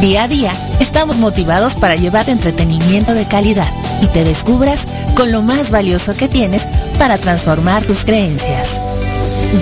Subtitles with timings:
[0.00, 3.72] Día a día estamos motivados para llevar entretenimiento de calidad
[4.02, 6.66] y te descubras con lo más valioso que tienes
[6.98, 8.78] para transformar tus creencias.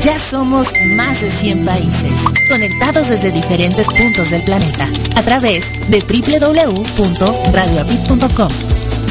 [0.03, 2.13] Ya somos más de 100 países,
[2.49, 8.49] conectados desde diferentes puntos del planeta, a través de www.radioapit.com.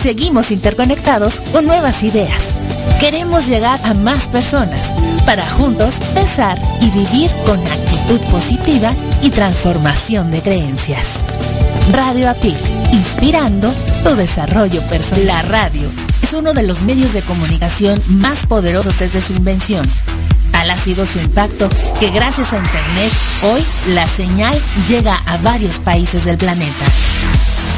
[0.02, 2.56] Seguimos interconectados con nuevas ideas.
[3.00, 4.92] Queremos llegar a más personas
[5.26, 7.93] para juntos pensar y vivir con actitud
[8.32, 11.20] positiva y transformación de creencias.
[11.92, 12.58] Radio APIT,
[12.92, 13.72] inspirando
[14.04, 15.26] tu desarrollo personal.
[15.26, 15.90] La radio
[16.22, 19.86] es uno de los medios de comunicación más poderosos desde su invención.
[20.52, 21.70] Tal ha sido su impacto
[22.00, 23.12] que gracias a Internet
[23.44, 23.62] hoy
[23.94, 26.86] la señal llega a varios países del planeta.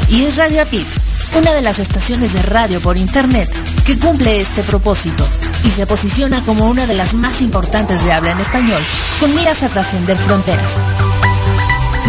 [0.09, 0.87] Y es Radio APIT,
[1.35, 3.49] una de las estaciones de radio por Internet
[3.85, 5.27] que cumple este propósito
[5.65, 8.83] y se posiciona como una de las más importantes de habla en español,
[9.19, 10.71] con miras a trascender fronteras.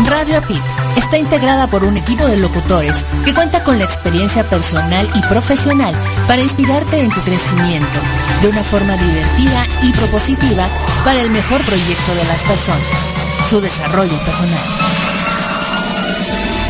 [0.07, 0.63] Radio Apit
[0.97, 5.95] está integrada por un equipo de locutores que cuenta con la experiencia personal y profesional
[6.29, 7.99] para inspirarte en tu crecimiento
[8.43, 10.69] de una forma divertida y propositiva
[11.05, 14.63] para el mejor proyecto de las personas, su desarrollo personal.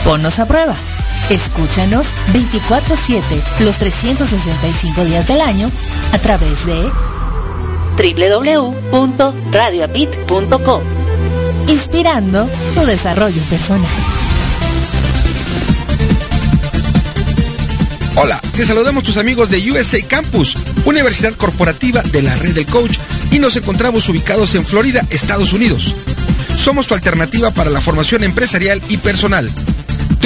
[0.04, 0.76] Ponnos a prueba.
[1.30, 3.22] Escúchanos 24/7
[3.60, 5.72] los 365 días del año
[6.12, 6.88] a través de
[7.96, 10.82] www.radioapit.com.
[11.66, 13.90] Inspirando tu desarrollo personal.
[18.14, 22.98] Hola, te saludamos tus amigos de USA Campus, Universidad Corporativa de la Red del Coach,
[23.32, 25.92] y nos encontramos ubicados en Florida, Estados Unidos.
[26.56, 29.50] Somos tu alternativa para la formación empresarial y personal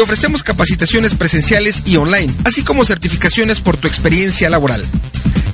[0.00, 4.82] te ofrecemos capacitaciones presenciales y online, así como certificaciones por tu experiencia laboral.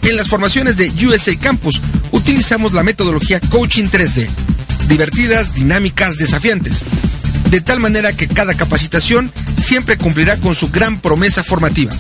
[0.05, 1.81] En las formaciones de USA Campus
[2.13, 4.29] utilizamos la metodología Coaching 3D,
[4.87, 6.85] divertidas, dinámicas, desafiantes,
[7.51, 11.93] de tal manera que cada capacitación siempre cumplirá con su gran promesa formativa.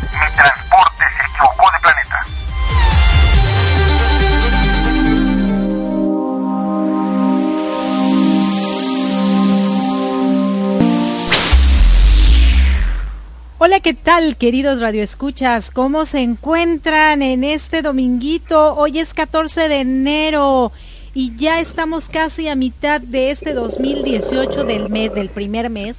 [13.63, 15.69] Hola, ¿qué tal, queridos radioescuchas?
[15.69, 18.73] ¿Cómo se encuentran en este dominguito?
[18.73, 20.71] Hoy es 14 de enero
[21.13, 25.95] y ya estamos casi a mitad de este 2018 del mes, del primer mes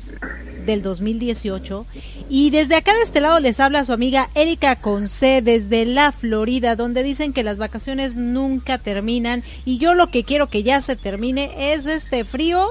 [0.66, 1.86] del 2018.
[2.28, 6.74] Y desde acá de este lado les habla su amiga Erika Conce desde la Florida,
[6.74, 9.44] donde dicen que las vacaciones nunca terminan.
[9.64, 12.66] Y yo lo que quiero que ya se termine es este frío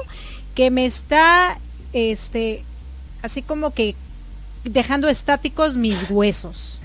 [0.54, 1.58] que me está,
[1.94, 2.66] este,
[3.22, 3.96] así como que
[4.64, 6.82] dejando estáticos mis huesos.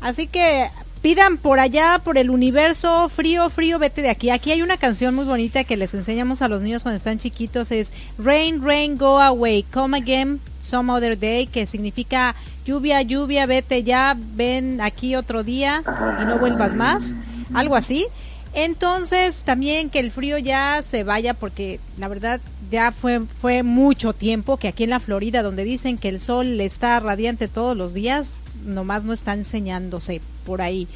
[0.00, 0.68] Así que
[1.02, 4.30] pidan por allá, por el universo, frío, frío, vete de aquí.
[4.30, 7.70] Aquí hay una canción muy bonita que les enseñamos a los niños cuando están chiquitos,
[7.70, 12.34] es Rain, Rain, Go Away, Come Again, Some Other Day, que significa
[12.64, 15.82] lluvia, lluvia, vete ya, ven aquí otro día
[16.20, 17.14] y no vuelvas más,
[17.54, 18.06] algo así.
[18.56, 24.14] Entonces también que el frío ya se vaya porque la verdad ya fue, fue mucho
[24.14, 27.92] tiempo que aquí en la Florida donde dicen que el sol está radiante todos los
[27.92, 30.88] días, nomás no está enseñándose por ahí.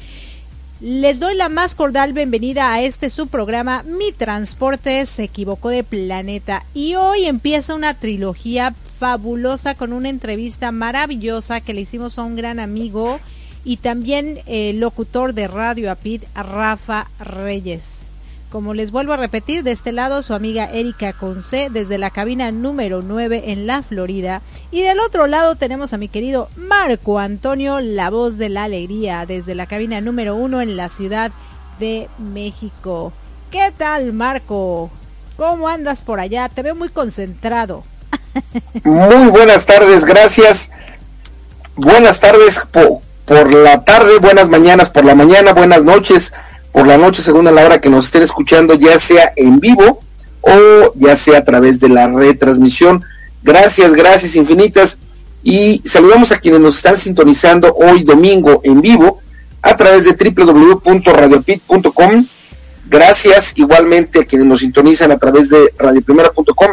[0.79, 5.83] Les doy la más cordial bienvenida a este su programa Mi Transporte se equivocó de
[5.83, 12.23] planeta y hoy empieza una trilogía fabulosa con una entrevista maravillosa que le hicimos a
[12.23, 13.19] un gran amigo
[13.63, 18.01] y también el locutor de Radio Apid, Rafa Reyes.
[18.49, 22.51] Como les vuelvo a repetir, de este lado su amiga Erika Conce desde la cabina
[22.51, 24.41] número 9 en la Florida.
[24.71, 29.25] Y del otro lado tenemos a mi querido Marco Antonio, la voz de la alegría,
[29.25, 31.31] desde la cabina número 1 en la Ciudad
[31.79, 33.13] de México.
[33.51, 34.89] ¿Qué tal Marco?
[35.37, 36.49] ¿Cómo andas por allá?
[36.49, 37.85] Te veo muy concentrado.
[38.83, 40.69] Muy buenas tardes, gracias.
[41.75, 42.61] Buenas tardes
[43.31, 46.33] por la tarde, buenas mañanas por la mañana, buenas noches
[46.73, 50.01] por la noche, según la hora que nos estén escuchando, ya sea en vivo
[50.41, 53.05] o ya sea a través de la retransmisión.
[53.41, 54.97] Gracias, gracias infinitas.
[55.43, 59.21] Y saludamos a quienes nos están sintonizando hoy domingo en vivo
[59.61, 62.27] a través de www.radiopit.com.
[62.89, 66.71] Gracias igualmente a quienes nos sintonizan a través de radioprimera.com,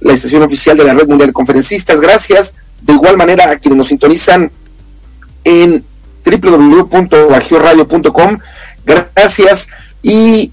[0.00, 2.00] la estación oficial de la Red Mundial de Conferencistas.
[2.00, 4.50] Gracias de igual manera a quienes nos sintonizan
[5.44, 5.84] en
[6.24, 8.38] www.bajioradio.com
[8.84, 9.68] Gracias
[10.02, 10.52] y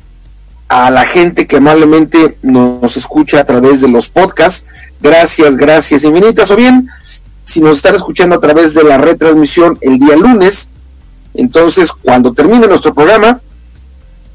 [0.68, 4.66] a la gente que amablemente nos escucha a través de los podcasts.
[5.00, 6.50] Gracias, gracias infinitas.
[6.52, 6.90] O bien,
[7.44, 10.70] si nos están escuchando a través de la retransmisión el día lunes,
[11.34, 13.42] entonces cuando termine nuestro programa,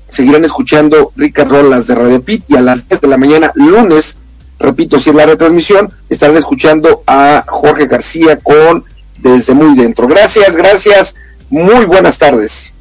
[0.09, 4.17] seguirán escuchando ricas rolas de Radio Pit y a las 10 de la mañana lunes,
[4.59, 8.85] repito, si es la retransmisión, estarán escuchando a Jorge García con
[9.23, 10.07] Desde Muy Dentro.
[10.07, 11.15] Gracias, gracias.
[11.49, 12.73] Muy buenas tardes.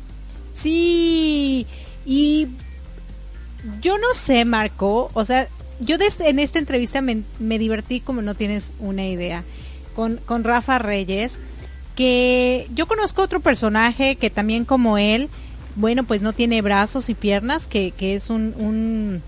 [0.56, 1.65] Sí,
[2.06, 2.47] y
[3.81, 5.47] yo no sé, Marco, o sea,
[5.80, 7.24] yo en esta entrevista me,
[7.57, 9.44] divertí como no tienes una idea
[9.95, 11.39] con, con Rafa Reyes,
[11.95, 15.30] que yo conozco otro personaje que también como él,
[15.75, 19.21] bueno, pues no tiene brazos y piernas, que, que es un, un,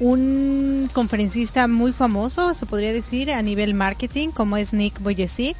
[0.00, 5.56] un conferencista muy famoso, se podría decir, a nivel marketing, como es Nick Boyesic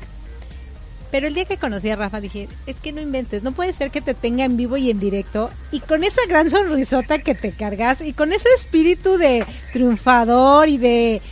[1.10, 3.90] pero el día que conocí a Rafa dije, es que no inventes, no puede ser
[3.90, 7.52] que te tenga en vivo y en directo y con esa gran sonrisota que te
[7.52, 11.22] cargas y con ese espíritu de triunfador y de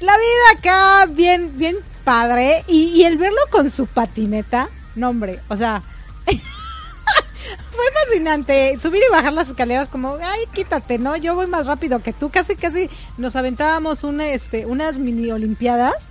[0.00, 5.56] la vida acá bien, bien padre y, el verlo con su patineta, no hombre, o
[5.56, 5.82] sea,
[6.26, 11.16] fue fascinante subir y bajar las escaleras como, ay, quítate, ¿no?
[11.16, 16.10] Yo voy más rápido que tú, casi, casi nos aventábamos una, este, unas mini olimpiadas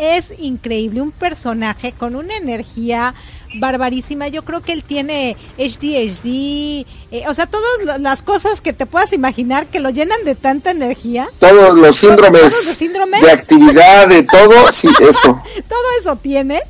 [0.00, 3.14] es increíble, un personaje con una energía
[3.56, 4.28] barbarísima.
[4.28, 9.12] Yo creo que él tiene HDHD, eh, o sea, todas las cosas que te puedas
[9.12, 11.28] imaginar que lo llenan de tanta energía.
[11.38, 15.42] Todos los síndromes, de actividad, de todo, sí, eso.
[15.68, 16.60] todo eso tiene.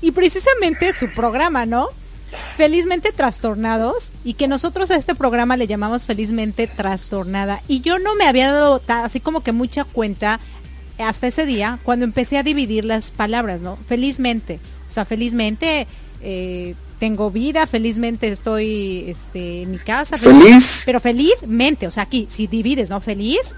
[0.00, 1.88] Y precisamente su programa, ¿no?
[2.56, 8.16] Felizmente trastornados y que nosotros a este programa le llamamos felizmente trastornada y yo no
[8.16, 10.40] me había dado así como que mucha cuenta
[10.98, 13.76] hasta ese día cuando empecé a dividir las palabras, ¿no?
[13.76, 15.86] Felizmente, o sea, felizmente
[16.22, 20.16] eh, tengo vida, felizmente estoy este, en mi casa.
[20.16, 20.82] Feliz.
[20.86, 23.00] Pero felizmente, o sea, aquí, si divides, ¿no?
[23.00, 23.54] Feliz,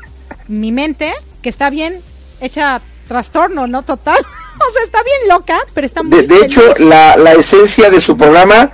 [0.48, 1.12] mi mente,
[1.42, 2.00] que está bien
[2.40, 3.82] hecha trastorno, ¿no?
[3.82, 4.18] Total.
[4.18, 8.16] o sea, está bien loca, pero está muy De, hecho, la, la, esencia de su
[8.16, 8.72] programa,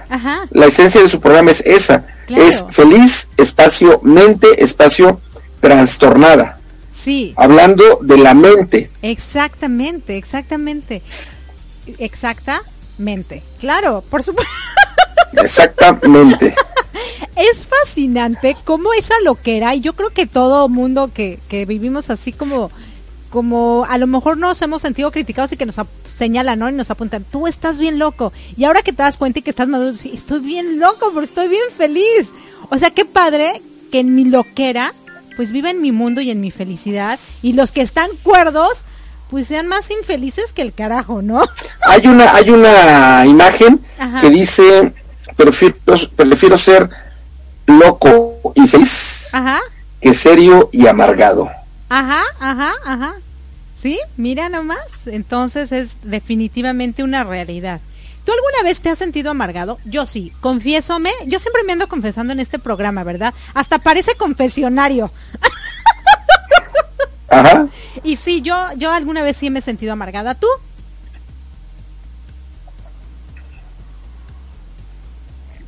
[0.51, 2.07] la esencia de su programa es esa.
[2.29, 5.21] Es feliz, espacio, mente, espacio,
[5.61, 6.62] trastornada.
[7.03, 7.35] Sí.
[7.37, 8.91] Hablando de la mente.
[9.03, 11.03] Exactamente, exactamente.
[11.99, 13.43] Exactamente.
[13.59, 14.53] Claro, por supuesto.
[15.35, 16.55] Exactamente.
[17.35, 22.31] Es fascinante cómo esa loquera, y yo creo que todo mundo que, que vivimos así
[22.31, 22.71] como,
[23.31, 25.77] como a lo mejor nos hemos sentido criticados y que nos
[26.15, 26.69] señalan, ¿no?
[26.69, 28.35] Y nos apuntan, tú estás bien loco.
[28.55, 31.23] Y ahora que te das cuenta y que estás maduro, sí, estoy bien loco, pero
[31.23, 32.31] estoy bien feliz.
[32.69, 34.93] O sea, qué padre que en mi loquera
[35.33, 37.19] pues vive en mi mundo y en mi felicidad.
[37.43, 38.85] Y los que están cuerdos,
[39.31, 41.45] pues sean más infelices que el carajo, ¿no?
[41.89, 43.81] Hay una, hay una imagen
[44.21, 44.93] que dice,
[45.37, 45.77] prefiero,
[46.17, 46.89] prefiero ser
[47.67, 49.31] loco y feliz
[50.03, 51.49] que serio y amargado.
[51.89, 53.15] Ajá, ajá, ajá.
[53.81, 55.07] Sí, mira nomás.
[55.07, 57.81] Entonces es definitivamente una realidad.
[58.25, 59.79] ¿Tú alguna vez te has sentido amargado?
[59.85, 61.11] Yo sí, confiésome.
[61.27, 63.35] Yo siempre me ando confesando en este programa, ¿verdad?
[63.53, 65.11] Hasta parece confesionario.
[67.29, 67.67] Ajá.
[68.05, 70.35] Y sí, yo, yo alguna vez sí me he sentido amargada.
[70.35, 70.47] ¿Tú?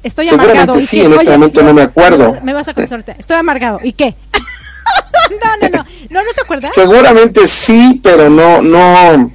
[0.05, 0.79] Estoy amargado.
[0.81, 2.39] sí, en este momento no me acuerdo.
[2.43, 3.81] Me vas a contestar Estoy amargado.
[3.83, 4.15] ¿Y qué?
[5.31, 6.23] no, no, no, no.
[6.23, 6.71] ¿No te acuerdas?
[6.75, 9.33] Seguramente sí, pero no, no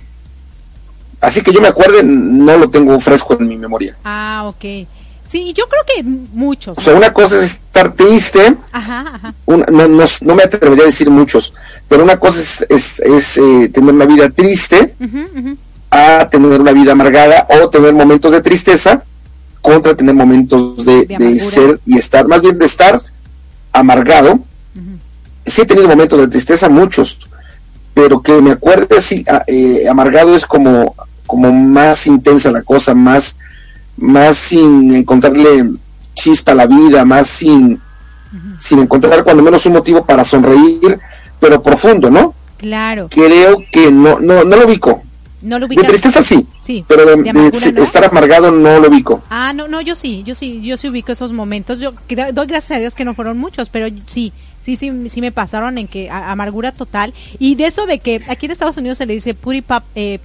[1.21, 3.95] Así que yo me acuerde, no lo tengo fresco en mi memoria.
[4.03, 4.88] Ah, ok.
[5.27, 6.77] Sí, yo creo que muchos.
[6.77, 8.57] O sea, una cosa es estar triste.
[8.71, 9.33] Ajá, ajá.
[9.45, 11.53] no, no, no, me atrevería a decir muchos,
[11.88, 14.95] pero una cosa es, es, eh, tener una vida triste
[15.91, 19.03] a tener una vida amargada o tener momentos de tristeza
[19.61, 23.01] contra tener momentos de, de, ser y estar, más bien de estar
[23.71, 24.39] amargado.
[25.45, 27.19] Sí he tenido momentos de tristeza, muchos,
[27.93, 30.95] pero que me acuerde así, eh, amargado es como
[31.29, 33.38] como más intensa la cosa, más,
[33.98, 35.69] más sin encontrarle
[36.15, 37.79] chispa a la vida, más sin,
[38.57, 40.98] sin encontrar cuando menos un motivo para sonreír,
[41.39, 42.33] pero profundo, ¿no?
[42.57, 43.09] Claro.
[43.12, 45.03] Creo que no, no, no lo ubico.
[45.43, 49.21] No lo De tristeza sí, sí pero de, estar amargado no lo ubico.
[49.29, 51.79] Ah, no, no, yo sí, yo sí, yo sí ubico esos momentos.
[51.79, 51.93] Yo
[52.33, 55.77] doy gracias a Dios que no fueron muchos, pero sí, sí, sí, sí me pasaron
[55.77, 57.13] en que amargura total.
[57.38, 60.19] Y de eso de que aquí en Estados Unidos se le dice puri pap, eh,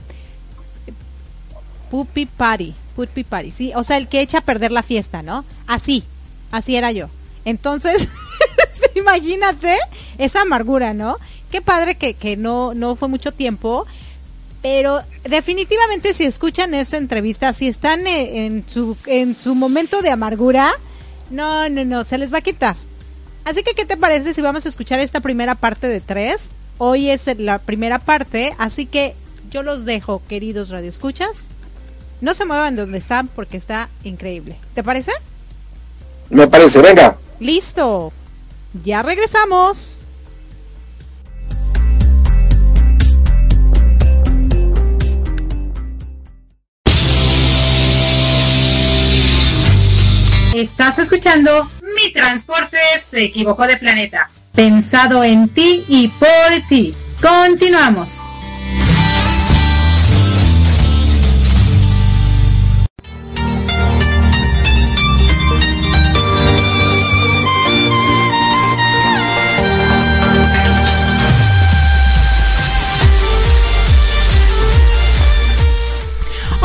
[1.94, 5.44] Puppy Party, Puppy Party, sí, o sea, el que echa a perder la fiesta, ¿no?
[5.68, 6.02] Así,
[6.50, 7.08] así era yo.
[7.44, 8.08] Entonces,
[8.96, 9.78] imagínate
[10.18, 11.18] esa amargura, ¿no?
[11.52, 13.86] Qué padre que, que no, no fue mucho tiempo,
[14.60, 20.10] pero definitivamente si escuchan esa entrevista, si están e, en su, en su momento de
[20.10, 20.72] amargura,
[21.30, 22.74] no, no, no, se les va a quitar.
[23.44, 26.50] Así que, ¿qué te parece si vamos a escuchar esta primera parte de tres?
[26.78, 29.14] Hoy es la primera parte, así que
[29.52, 31.46] yo los dejo, queridos radioescuchas,
[32.24, 34.56] no se muevan de donde están porque está increíble.
[34.74, 35.12] ¿Te parece?
[36.30, 37.18] Me parece, venga.
[37.38, 38.12] Listo.
[38.82, 40.00] Ya regresamos.
[50.54, 54.30] Estás escuchando Mi Transporte se equivocó de planeta.
[54.54, 56.94] Pensado en ti y por ti.
[57.20, 58.23] Continuamos.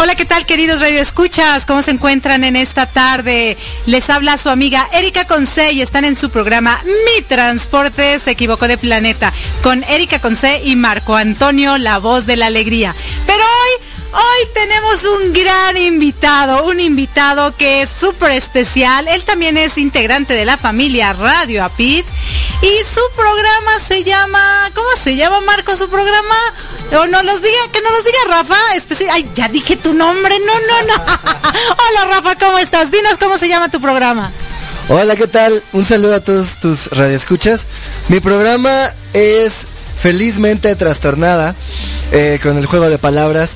[0.01, 1.65] Hola, ¿qué tal queridos Radio Escuchas?
[1.65, 3.57] ¿Cómo se encuentran en esta tarde?
[3.85, 8.69] Les habla su amiga Erika Conce y están en su programa Mi Transporte se equivocó
[8.69, 12.95] de planeta con Erika Conce y Marco Antonio, la voz de la alegría.
[13.27, 19.07] Pero hoy Hoy tenemos un gran invitado, un invitado que es súper especial.
[19.07, 22.07] Él también es integrante de la familia Radio Apit
[22.61, 26.35] y su programa se llama, ¿cómo se llama Marco su programa?
[26.91, 28.57] O no los diga, que no los diga Rafa,
[29.11, 31.03] Ay, ya dije tu nombre, no, no, no.
[31.89, 32.91] Hola Rafa, ¿cómo estás?
[32.91, 34.31] Dinos cómo se llama tu programa.
[34.89, 35.63] Hola, ¿qué tal?
[35.71, 37.65] Un saludo a todos tus radioescuchas.
[38.07, 39.67] Mi programa es
[39.99, 41.53] Felizmente Trastornada,
[42.11, 43.51] eh, con el juego de palabras.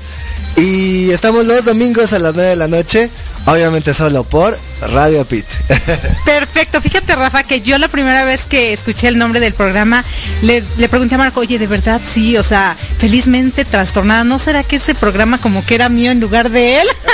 [0.56, 3.10] Y estamos los domingos a las 9 de la noche,
[3.46, 4.58] obviamente solo por
[4.92, 5.46] Radio Pit.
[6.26, 10.04] Perfecto, fíjate Rafa que yo la primera vez que escuché el nombre del programa
[10.42, 14.64] le, le, pregunté a Marco, oye, de verdad sí, o sea, felizmente trastornada, ¿no será
[14.64, 16.88] que ese programa como que era mío en lugar de él?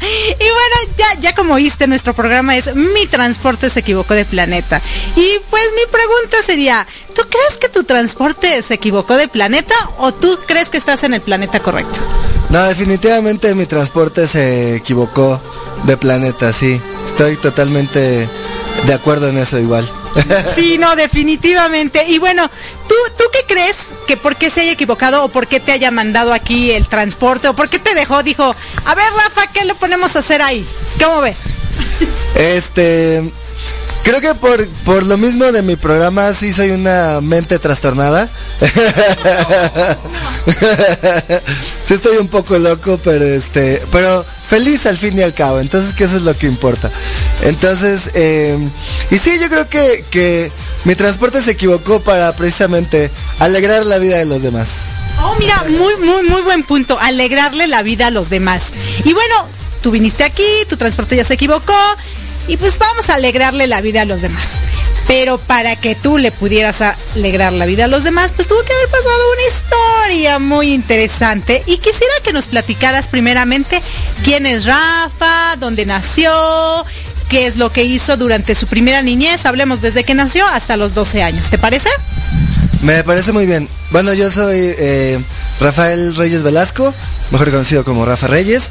[0.00, 4.80] y bueno, ya, ya como oíste, nuestro programa es Mi transporte se equivocó de planeta.
[5.16, 10.12] Y pues mi pregunta sería, ¿tú crees que tu transporte se equivocó de planeta o
[10.12, 12.00] tú crees que estás en el planeta correcto?
[12.50, 15.40] No, definitivamente mi transporte se equivocó
[15.84, 16.80] de planeta, sí.
[17.06, 18.28] Estoy totalmente
[18.86, 19.88] de acuerdo en eso igual.
[20.52, 22.04] Sí, no, definitivamente.
[22.08, 22.50] Y bueno,
[22.88, 23.76] ¿tú, ¿tú qué crees
[24.06, 27.48] que por qué se haya equivocado o por qué te haya mandado aquí el transporte
[27.48, 28.22] o por qué te dejó?
[28.22, 30.66] Dijo, a ver Rafa, ¿qué le ponemos a hacer ahí?
[31.00, 31.38] ¿Cómo ves?
[32.34, 33.30] Este,
[34.02, 38.28] creo que por, por lo mismo de mi programa sí soy una mente trastornada.
[41.86, 45.60] sí estoy un poco loco, pero este, pero feliz al fin y al cabo.
[45.60, 46.90] Entonces, que eso es lo que importa.
[47.42, 48.58] Entonces, eh,
[49.10, 50.50] y sí, yo creo que,
[50.84, 54.84] mi transporte se equivocó para precisamente alegrar la vida de los demás.
[55.20, 56.98] Oh, mira, muy, muy, muy buen punto.
[56.98, 58.72] Alegrarle la vida a los demás.
[59.04, 59.34] Y bueno,
[59.82, 61.74] tú viniste aquí, tu transporte ya se equivocó.
[62.48, 64.62] Y pues vamos a alegrarle la vida a los demás.
[65.06, 68.72] Pero para que tú le pudieras alegrar la vida a los demás, pues tuvo que
[68.72, 71.62] haber pasado una historia muy interesante.
[71.66, 73.80] Y quisiera que nos platicaras primeramente
[74.24, 76.30] quién es Rafa, dónde nació,
[77.28, 79.46] qué es lo que hizo durante su primera niñez.
[79.46, 81.48] Hablemos desde que nació hasta los 12 años.
[81.48, 81.88] ¿Te parece?
[82.82, 83.68] Me parece muy bien.
[83.90, 85.18] Bueno, yo soy eh,
[85.60, 86.92] Rafael Reyes Velasco,
[87.30, 88.70] mejor conocido como Rafa Reyes.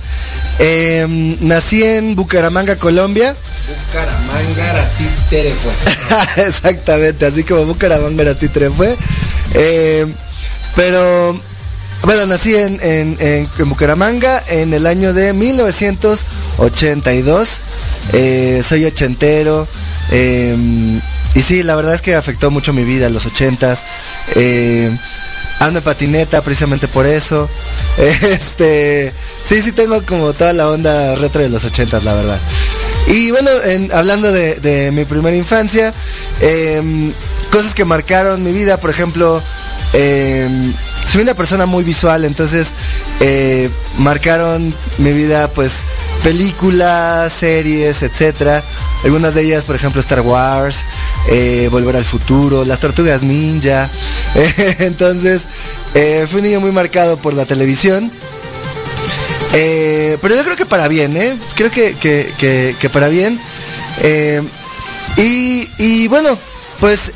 [0.60, 1.06] Eh,
[1.42, 3.36] nací en Bucaramanga, Colombia.
[3.68, 4.88] Bucaramanga
[5.62, 5.74] fue.
[6.48, 8.36] Exactamente, así como Bucaramanga
[8.76, 8.96] fue.
[9.54, 10.06] Eh,
[10.76, 11.40] pero
[12.04, 17.62] bueno, nací en, en, en, Bucaramanga en el año de 1982.
[18.14, 19.68] Eh, soy ochentero.
[20.12, 20.56] Eh,
[21.34, 23.84] y sí, la verdad es que afectó mucho mi vida, los ochentas.
[24.36, 24.90] Eh,
[25.60, 27.50] ando en patineta precisamente por eso.
[27.98, 29.12] Este,
[29.44, 32.40] sí, sí tengo como toda la onda retro de los ochentas, la verdad.
[33.08, 33.50] Y bueno,
[33.94, 35.94] hablando de, mi primera infancia,
[36.42, 37.12] em,
[37.52, 39.42] cosas que marcaron mi vida, por ejemplo,
[39.94, 40.74] em,
[41.08, 42.74] soy una persona muy visual, entonces
[43.22, 45.80] eh, marcaron mi vida pues
[46.22, 48.62] películas, series, etcétera.
[49.06, 50.84] Algunas de ellas, por ejemplo, Star Wars,
[51.30, 53.90] eh, Volver al Futuro, Las Tortugas Ninja.
[54.80, 55.44] entonces,
[55.94, 58.12] eh, fui un niño muy marcado por la televisión.
[59.52, 61.38] pero yo creo que para bien, ¿eh?
[61.56, 63.40] Creo que, que, para bien.
[65.16, 66.38] Y, y, bueno,
[66.82, 67.14] pues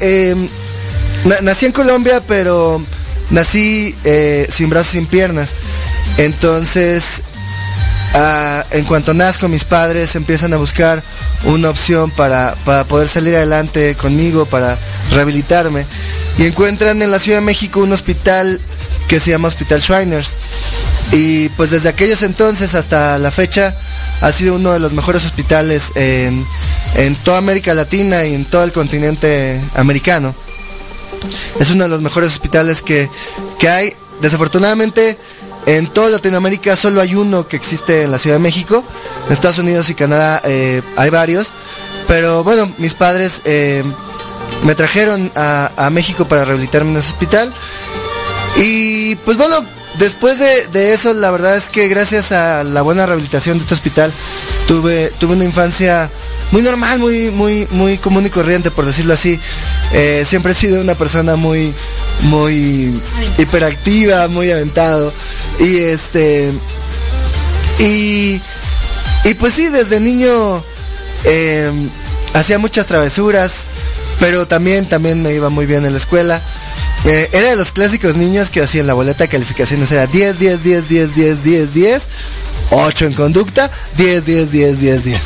[1.41, 2.81] nací en Colombia, pero
[3.31, 3.95] nací
[4.49, 5.55] sin brazos, sin piernas.
[6.17, 7.23] Entonces,
[8.13, 11.01] Ah, en cuanto nazco, mis padres empiezan a buscar
[11.45, 12.55] una opción para,
[12.87, 14.77] poder salir adelante conmigo, para
[15.11, 15.85] rehabilitarme.
[16.37, 18.59] Y encuentran en la Ciudad de México un hospital
[19.07, 20.35] que se llama Hospital Shriners.
[21.13, 23.75] Y pues desde aquellos entonces hasta la fecha
[24.21, 26.45] ha sido uno de los mejores hospitales en,
[27.23, 30.35] toda América Latina y en todo el continente americano.
[31.59, 33.09] Es uno de los mejores hospitales que,
[33.59, 33.93] que hay.
[34.21, 35.17] Desafortunadamente
[35.65, 38.83] en toda Latinoamérica solo hay uno que existe en la Ciudad de México.
[39.27, 41.51] En Estados Unidos y Canadá eh, hay varios.
[42.07, 43.83] Pero bueno, mis padres eh,
[44.63, 47.53] me trajeron a, México para rehabilitarme en ese hospital.
[48.57, 49.63] Y pues bueno,
[49.97, 54.11] después de, eso, la verdad es que gracias a la buena rehabilitación de este hospital,
[54.67, 56.09] tuve, tuve una infancia
[56.51, 59.39] muy normal, muy, muy, muy común y corriente, por decirlo así.
[59.93, 61.73] Eh, siempre he sido una persona muy,
[62.21, 62.93] muy
[63.37, 65.13] hiperactiva, muy aventado.
[65.59, 66.51] Y este.
[67.79, 68.41] Y.
[69.23, 70.63] Y pues sí, desde niño
[71.25, 71.89] em,
[72.33, 73.67] hacía muchas travesuras,
[74.19, 76.41] pero también, también me iba muy bien en la escuela.
[77.05, 80.63] Eh, era de los clásicos niños que hacían la boleta de calificaciones, era 10, 10,
[80.63, 82.07] 10, 10, 10, 10, 10,
[82.71, 85.23] 8 en conducta, 10, 10, 10, 10, 10.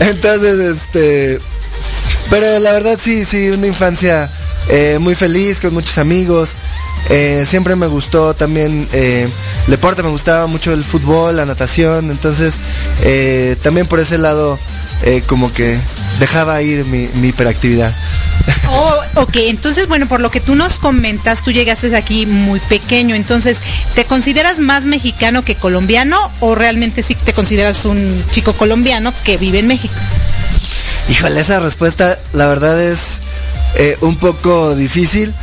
[0.00, 1.53] Entonces, este...
[2.30, 4.30] Pero la verdad sí, sí, una infancia
[4.68, 6.54] eh, muy feliz, con muchos amigos.
[7.10, 9.28] Eh, siempre me gustó también eh,
[9.66, 12.58] el deporte, me gustaba mucho el fútbol, la natación, entonces
[13.62, 14.58] también por ese lado
[15.26, 15.78] como que
[16.18, 17.92] dejaba ir mi, hiperactividad.
[18.70, 23.14] Oh, ok, entonces bueno, por lo que tú nos comentas, tú llegaste aquí muy pequeño,
[23.14, 23.60] entonces,
[23.94, 29.36] ¿te consideras más mexicano que colombiano o realmente sí te consideras un chico colombiano que
[29.36, 29.94] vive en México?
[31.08, 33.20] Híjole, esa respuesta la verdad es
[34.00, 35.34] un poco difícil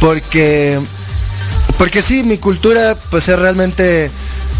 [0.00, 0.78] porque
[1.78, 4.10] porque sí, mi cultura pues es realmente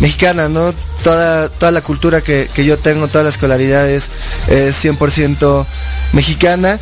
[0.01, 0.75] mexicana, ¿no?
[1.03, 4.11] Toda, toda la cultura que, yo tengo, toda la escolaridad es,
[4.49, 5.65] 100%
[6.13, 6.79] mexicana,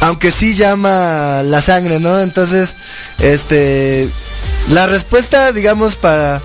[0.00, 2.20] aunque sí llama la sangre, ¿no?
[2.20, 2.74] Entonces,
[3.18, 4.08] este,
[4.70, 6.40] la respuesta, digamos, para,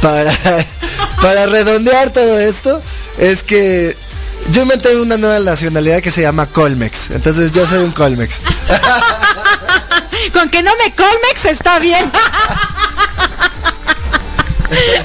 [0.00, 2.82] para redondear todo esto,
[3.18, 3.96] es que
[4.50, 7.10] yo inventé una nueva nacionalidad que se llama Colmex.
[7.10, 8.40] Entonces yo soy un Colmex.
[10.32, 12.10] Con que no me Colmex está bien.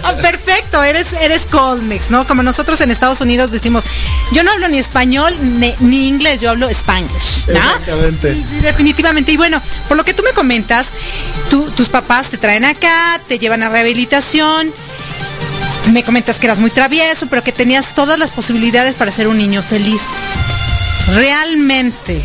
[0.03, 2.25] Ah, perfecto, eres, eres Colmex, ¿no?
[2.25, 3.83] Como nosotros en Estados Unidos decimos,
[4.31, 8.33] yo no hablo ni español ni, inglés, yo hablo Spanglish, Exactamente.
[8.61, 9.31] definitivamente.
[9.31, 10.87] Y bueno, por lo que tú me comentas,
[11.49, 14.71] tus papás te traen acá, te llevan a rehabilitación.
[15.91, 19.37] Me comentas que eras muy travieso, pero que tenías todas las posibilidades para ser un
[19.37, 20.01] niño feliz.
[21.15, 22.21] Realmente,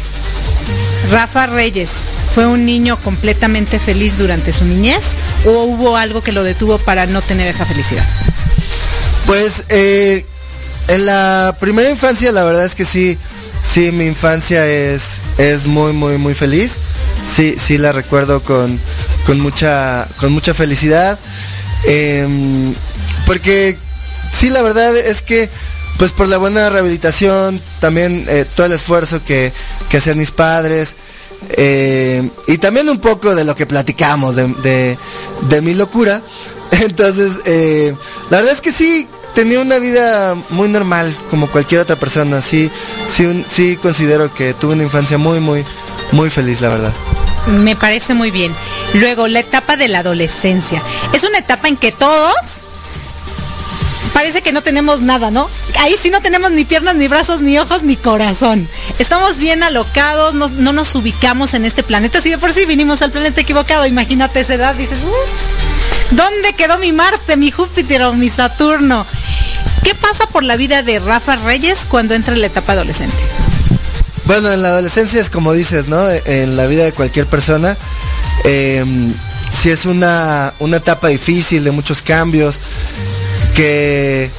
[1.10, 1.90] Rafa Reyes,
[2.34, 7.04] ¿Fue un niño completamente feliz durante su niñez o hubo algo que lo detuvo para
[7.04, 8.06] no tener esa felicidad?
[9.26, 10.24] Pues eh,
[10.88, 13.18] en la primera infancia la verdad es que sí,
[13.60, 16.78] sí, mi infancia es, es muy, muy, muy feliz.
[17.28, 18.80] Sí, sí la recuerdo con,
[19.26, 21.18] con mucha, con mucha felicidad.
[21.84, 22.72] Em,
[23.26, 23.76] porque
[24.32, 25.48] sí, la verdad es que
[25.98, 29.52] pues por la buena rehabilitación, también eh, todo el esfuerzo que,
[29.88, 30.96] que hacían mis padres,
[31.50, 34.96] eh, y también un poco de lo que platicamos de,
[35.62, 36.22] mi locura.
[36.70, 37.94] Entonces, eh,
[38.30, 42.40] la verdad es que sí, tenía una vida muy normal, como cualquier otra persona.
[42.40, 42.70] Sí,
[43.06, 45.64] sí, sí considero que tuve una infancia muy, muy,
[46.12, 46.92] muy feliz, la verdad.
[47.46, 48.54] Me parece muy bien.
[48.94, 50.80] Luego, la etapa de la adolescencia.
[51.12, 52.34] Es una etapa en que todos
[54.12, 55.48] parece que no tenemos nada, ¿no?
[55.78, 58.68] Ahí sí no tenemos ni piernas, ni brazos, ni ojos, ni corazón.
[58.98, 62.20] Estamos bien alocados, no, nos ubicamos en este planeta.
[62.20, 66.78] Si de por sí vinimos al planeta equivocado, imagínate esa edad, dices, uh, ¿dónde quedó
[66.78, 69.06] mi Marte, mi Júpiter o mi Saturno?
[69.82, 73.16] ¿Qué pasa por la vida de Rafa Reyes cuando entra en la etapa adolescente?
[74.24, 76.08] Bueno, en la adolescencia es como dices, ¿no?
[76.08, 77.76] En la vida de cualquier persona.
[78.44, 78.84] Eh,
[79.52, 82.58] si es una, una etapa difícil, de muchos cambios,
[83.54, 84.30] que,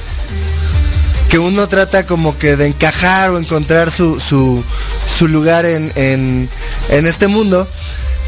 [1.28, 7.26] que uno trata como que de encajar o encontrar su, su, lugar en, en, este
[7.28, 7.66] mundo.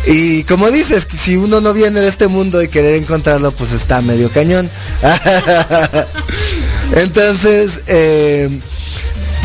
[0.07, 4.01] Y como dices, si uno no viene de este mundo y querer encontrarlo, pues está
[4.01, 4.71] medio cañón.
[6.95, 8.49] Entonces, eh,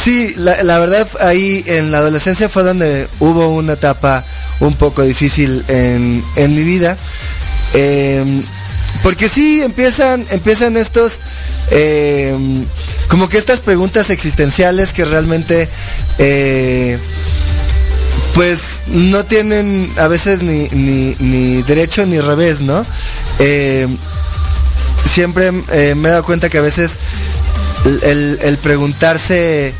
[0.04, 4.24] sí, la, verdad ahí en la adolescencia fue donde hubo una etapa
[4.60, 6.96] un poco difícil en, en mi vida.
[7.74, 8.44] Eh,
[9.04, 11.20] porque sí, empiezan, empiezan estos,
[11.72, 12.36] eh,
[13.08, 15.70] como que estas preguntas existenciales que realmente,
[16.18, 16.98] eh,
[18.34, 22.86] pues no tienen a veces ni, ni, derecho ni revés, ¿no?
[23.40, 23.88] Eh,
[25.06, 25.68] siempre me
[26.10, 26.98] he dado cuenta que a veces
[28.04, 29.74] el, preguntarse,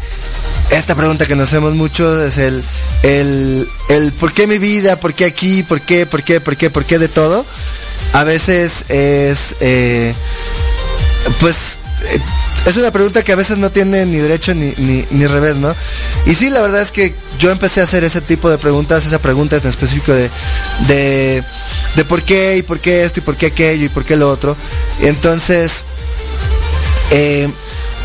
[0.72, 2.64] esta pregunta que nos hacemos mucho es el,
[3.04, 6.70] el, el por qué mi vida, por qué aquí, por qué, por qué, por qué,
[6.70, 7.46] por qué de todo
[8.14, 9.56] a veces es,
[11.40, 11.71] pues,
[12.66, 15.74] es una pregunta que a veces no tiene ni derecho ni, ni, revés, ¿no?
[16.26, 19.20] Y sí, la verdad es que yo empecé a hacer ese tipo de preguntas, esa
[19.20, 20.30] pregunta en específico de,
[20.88, 21.44] de,
[21.96, 24.30] de por qué y por qué esto y por qué aquello y por qué lo
[24.30, 24.56] otro.
[25.02, 25.86] entonces,
[27.12, 27.50] eh,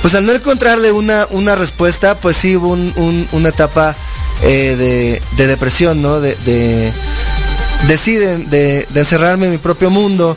[0.03, 2.71] pues al no encontrarle una, una respuesta, pues sí hubo
[3.33, 3.95] una etapa
[4.43, 6.21] de, de, depresión, ¿no?
[6.21, 6.93] de,
[7.89, 10.37] deciden de, encerrarme en mi propio mundo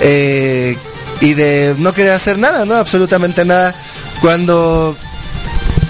[0.00, 0.76] eh,
[1.20, 2.74] y de no querer hacer nada, ¿no?
[2.74, 3.74] Absolutamente nada.
[4.20, 4.96] Cuando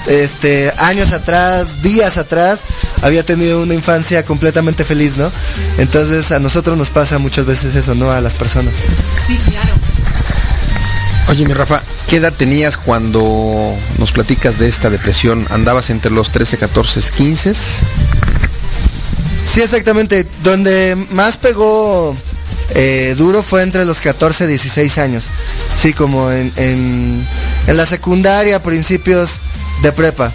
[0.06, 2.60] este años atrás, días atrás,
[3.02, 5.30] había tenido una infancia completamente feliz, ¿no?
[5.78, 8.10] Entonces a nosotros nos pasa muchas veces eso, ¿no?
[8.10, 8.74] A las personas.
[9.26, 9.74] Sí, claro.
[11.28, 15.46] Oye, mi Rafa, ¿qué edad tenías cuando nos platicas de esta depresión?
[15.50, 17.54] ¿Andabas entre los 13, 14, 15?
[17.54, 20.26] Sí, exactamente.
[20.42, 22.14] Donde más pegó
[22.70, 25.26] eh, duro fue entre los 14 y 16 años.
[25.76, 27.26] Sí, como en, en,
[27.76, 29.40] la secundaria, principios
[29.82, 30.32] de prepa.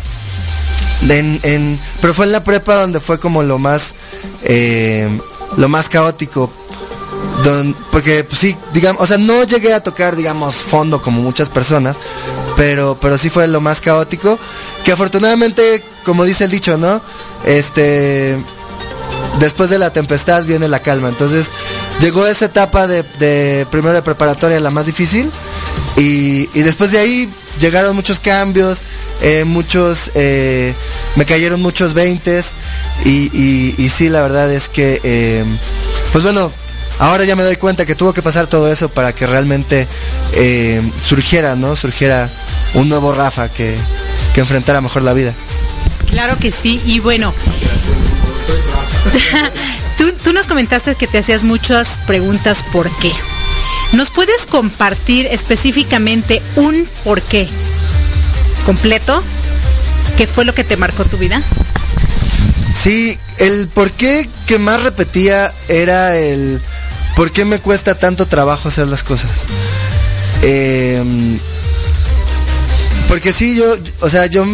[2.01, 3.93] pero fue en la prepa donde fue como lo más
[4.43, 5.09] eh,
[5.57, 6.51] lo más caótico.
[7.91, 11.97] porque pues, sí, digamos, o sea, no llegué a tocar, digamos, fondo como muchas personas,
[12.55, 14.37] pero, pero sí fue lo más caótico.
[14.83, 17.01] Que afortunadamente, como dice el dicho, ¿no?
[17.45, 18.37] Este
[19.39, 21.09] después de la tempestad viene la calma.
[21.09, 21.49] Entonces
[21.99, 25.29] llegó esa etapa de, primero de preparatoria, la más difícil,
[25.97, 28.79] y, después de ahí llegaron muchos cambios,
[29.21, 30.73] eh, muchos, eh,
[31.15, 32.53] me cayeron muchos veintes,
[33.05, 35.43] y, y, sí, la verdad es que, eh,
[36.11, 36.51] pues bueno,
[36.99, 39.87] ahora ya me doy cuenta que tuvo que pasar todo eso para que realmente
[41.03, 41.75] surgiera, ¿no?
[41.75, 42.29] Surgiera
[42.75, 43.75] un nuevo Rafa que,
[44.33, 45.33] que enfrentara mejor la vida.
[46.09, 47.33] Claro que sí, y bueno,
[50.05, 53.11] tú, nos comentaste que te hacías muchas preguntas por qué.
[53.93, 57.47] ¿Nos puedes compartir específicamente un por qué
[58.65, 59.23] completo?
[60.17, 61.41] ¿Qué fue lo que te marcó tu vida?
[62.75, 66.61] Sí, el por qué que más repetía era el
[67.15, 69.31] por qué me cuesta tanto trabajo hacer las cosas.
[70.43, 71.37] Em,
[73.09, 74.45] porque sí, yo, o sea, yo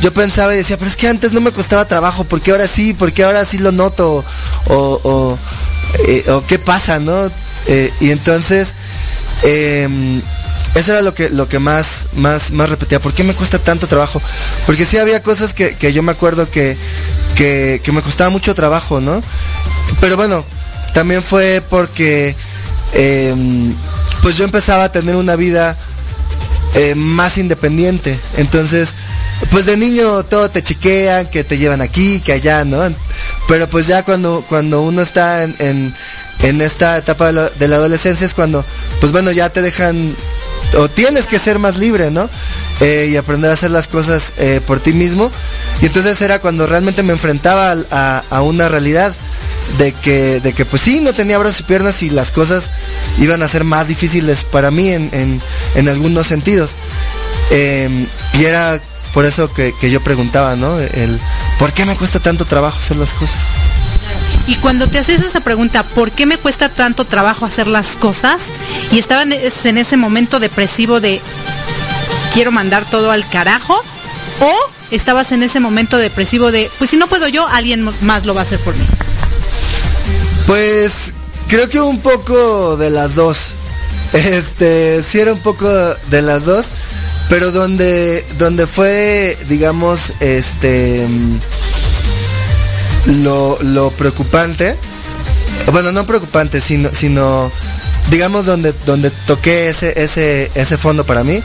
[0.00, 2.68] yo pensaba y decía, pero es que antes no me costaba trabajo, ¿por qué ahora
[2.68, 2.94] sí?
[2.94, 4.24] ¿Por qué ahora sí lo noto?
[4.66, 5.38] O, o,
[6.06, 7.30] eh, qué pasa, ¿no?
[7.66, 8.74] Eh, y entonces,
[9.42, 10.22] em,
[10.74, 13.00] eso era lo que, lo que más, más, más repetía.
[13.00, 14.22] ¿Por qué me cuesta tanto trabajo?
[14.66, 16.76] Porque sí había cosas que, yo me acuerdo que,
[17.34, 19.20] que, me costaba mucho trabajo, ¿no?
[20.00, 20.44] Pero bueno,
[20.94, 22.36] también fue porque
[22.92, 23.74] em,
[24.22, 25.76] pues yo empezaba a tener una vida
[26.74, 28.18] eh, más independiente.
[28.36, 28.94] Entonces,
[29.50, 32.82] pues de niño todo te chiquean, que te llevan aquí, que allá, ¿no?
[33.46, 35.94] Pero pues ya cuando, cuando uno está en,
[36.42, 38.64] en esta etapa de la, adolescencia es cuando,
[39.00, 40.14] pues bueno, ya te dejan
[40.76, 42.28] o tienes que ser más libre, ¿no?
[42.80, 45.30] Eh, y aprender a hacer las cosas eh, por ti mismo.
[45.80, 49.14] Y entonces era cuando realmente me enfrentaba a, una realidad
[49.78, 52.70] de que, de que pues sí, no tenía brazos y piernas y las cosas
[53.18, 55.40] iban a ser más difíciles para mí en,
[55.88, 56.74] algunos sentidos.
[57.50, 58.80] Em, y era
[59.12, 60.78] por eso que, que, yo preguntaba, ¿no?
[60.78, 61.20] El,
[61.58, 63.40] ¿por qué me cuesta tanto trabajo hacer las cosas?
[64.46, 68.44] Y cuando te haces esa pregunta, ¿por qué me cuesta tanto trabajo hacer las cosas?
[68.90, 71.20] Y estaban en ese momento depresivo de
[72.32, 73.74] quiero mandar todo al carajo
[74.40, 74.52] o
[74.90, 78.40] estabas en ese momento depresivo de pues si no puedo yo, alguien más lo va
[78.40, 78.84] a hacer por mí.
[80.46, 81.12] Pues
[81.48, 83.52] creo que un poco de las dos.
[84.14, 86.68] Este, sí era un poco de las dos,
[87.28, 91.06] pero donde donde fue digamos este
[93.08, 94.76] lo, preocupante,
[95.72, 97.50] bueno, no preocupante, sino, sino
[98.10, 101.42] digamos donde, donde toqué ese, ese, ese fondo para mí,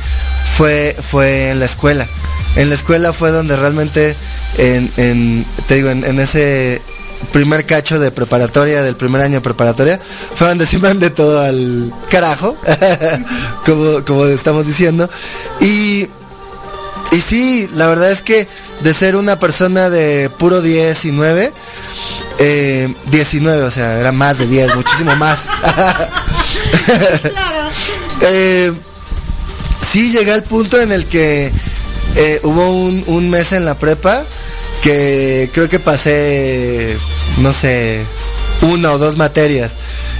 [0.57, 2.07] fue, fue en la escuela.
[2.55, 4.15] En la escuela fue donde realmente,
[4.57, 6.81] en, te digo, en, ese
[7.31, 9.99] primer cacho de preparatoria, del primer año de preparatoria,
[10.35, 12.55] fue donde se mandé todo al carajo,
[13.65, 15.09] como, como estamos diciendo.
[15.59, 16.07] Y,
[17.11, 18.47] y sí, la verdad es que
[18.81, 21.51] de ser una persona de puro 10 y 9,
[23.05, 25.47] 19, eh, o sea, era más de 10, muchísimo más.
[27.21, 27.69] claro.
[28.21, 28.73] eh,
[29.81, 31.51] sí, llegué al punto en el que
[32.15, 34.23] eh, hubo un, un mes en la prepa
[34.83, 36.97] que creo que pasé,
[37.39, 38.03] no sé,
[38.61, 39.73] una o dos materias.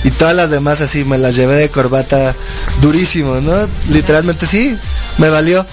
[0.03, 2.35] Y todas las demás así me las llevé de corbata
[2.81, 3.53] durísimo, ¿no?
[3.89, 4.75] Literalmente sí,
[5.17, 5.65] me valió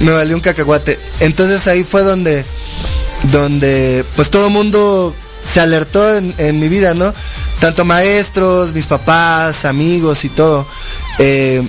[0.00, 0.98] me valió un cacahuate.
[1.20, 2.44] Entonces ahí fue donde,
[3.32, 5.14] donde pues todo el mundo
[5.44, 7.12] se alertó en, mi vida, ¿no?
[7.60, 10.66] Tanto maestros, mis papás, amigos y todo.
[11.18, 11.62] Eh,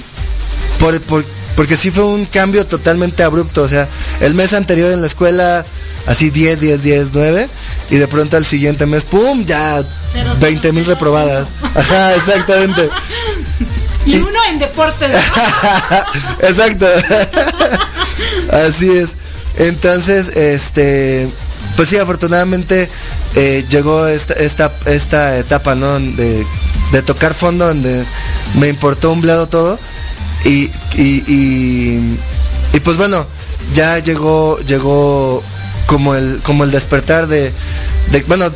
[1.56, 3.64] porque sí fue un cambio totalmente abrupto.
[3.64, 3.88] O sea,
[4.22, 5.66] el mes anterior en la escuela,
[6.06, 7.50] así 10, 10, 10, 9.
[7.90, 9.46] Y de pronto al siguiente mes, ¡pum!
[9.46, 9.84] Ya
[10.40, 11.50] 20 mil reprobadas.
[11.76, 12.90] Ajá, exactamente.
[14.06, 15.12] Y, y uno en deportes.
[16.42, 16.88] Exacto.
[18.52, 19.16] Así es.
[19.58, 21.28] Entonces, este,
[21.76, 22.90] pues sí, afortunadamente
[23.36, 26.00] eh, llegó esta, esta, esta etapa, ¿no?
[26.00, 26.46] De,
[27.06, 28.04] tocar fondo, donde
[28.60, 29.80] me importó un bledo todo.
[30.46, 31.24] Y, y,
[32.74, 33.26] y, pues bueno,
[33.76, 35.44] ya llegó, llegó
[35.86, 37.52] como el, como el despertar de,
[38.12, 38.52] de, bueno,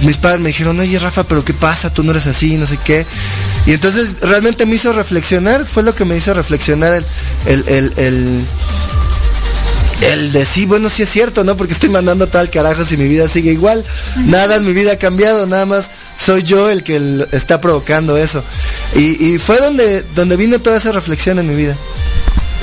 [0.00, 1.92] mis padres me dijeron, oye Rafa, pero ¿qué pasa?
[1.92, 3.06] Tú no eres así, no sé qué.
[3.66, 7.02] Y entonces realmente me hizo reflexionar, fue lo que me hizo reflexionar
[7.46, 8.44] el, el, el
[10.02, 11.56] el de sí, bueno, sí es cierto, ¿no?
[11.56, 13.84] Porque estoy mandando tal carajo si mi vida sigue igual.
[14.26, 18.42] Nada en mi vida ha cambiado, nada más soy yo el que está provocando eso.
[18.94, 21.76] Y, fue donde, donde vino toda esa reflexión en mi vida.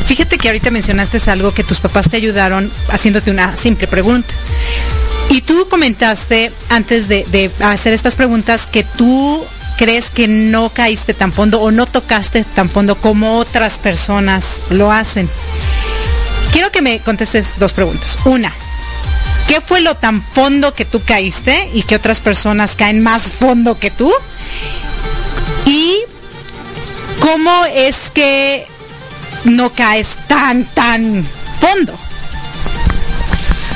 [0.06, 4.34] Fíjate que ahorita mencionaste algo que tus papás te ayudaron haciéndote una simple pregunta.
[5.32, 9.42] Y tú comentaste antes de, hacer estas preguntas que tú
[9.78, 14.92] crees que no caíste tan fondo o no tocaste tan fondo como otras personas lo
[14.92, 15.30] hacen.
[16.52, 18.18] Quiero que me contestes dos preguntas.
[18.26, 18.52] Una,
[19.48, 23.80] ¿qué fue lo tan fondo que tú caíste y que otras personas caen más fondo
[23.80, 24.12] que tú?
[25.66, 25.96] Y
[27.22, 28.68] ¿cómo es que
[29.46, 31.26] no caes tan, tan
[31.62, 31.98] fondo?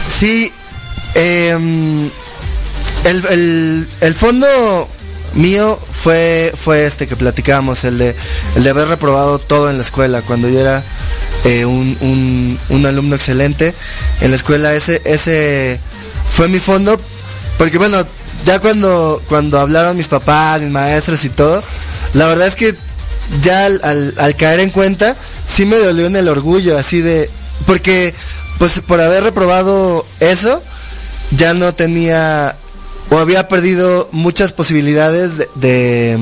[0.09, 0.51] Sí,
[1.15, 2.09] em,
[3.05, 4.87] el, fondo
[5.33, 8.15] mío fue, fue este que platicábamos, el de,
[8.55, 10.83] el de haber reprobado todo en la escuela cuando yo era
[11.45, 13.73] eh, un, alumno excelente
[14.21, 14.73] en la escuela.
[14.73, 15.79] Ese, ese
[16.29, 16.99] fue mi fondo,
[17.57, 18.05] porque bueno,
[18.45, 21.63] ya cuando, cuando hablaron mis papás, mis maestros y todo,
[22.13, 22.75] la verdad es que
[23.41, 25.15] ya al, caer en cuenta,
[25.47, 27.29] sí me dolió en el orgullo, así de,
[27.65, 28.13] porque
[28.57, 30.61] pues por haber reprobado eso,
[31.31, 32.55] ya no tenía
[33.09, 36.17] o había perdido muchas posibilidades de,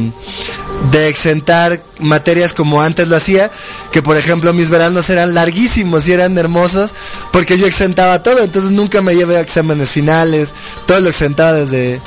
[0.92, 3.52] de exentar materias como antes lo hacía,
[3.92, 6.94] que por ejemplo mis veranos eran larguísimos y eran hermosos,
[7.32, 10.54] porque yo exentaba todo, entonces nunca me llevé a exámenes finales,
[10.86, 12.02] todo lo exentaba desde,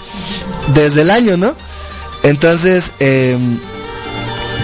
[0.74, 1.54] desde el año, ¿no?
[2.22, 3.58] Entonces, em,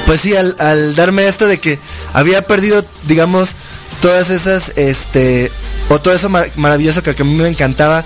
[0.05, 1.79] pues sí, al, darme esto de que
[2.13, 3.55] había perdido, digamos,
[4.01, 5.51] todas esas, este,
[5.89, 8.05] o todo eso maravilloso que, a mí me encantaba,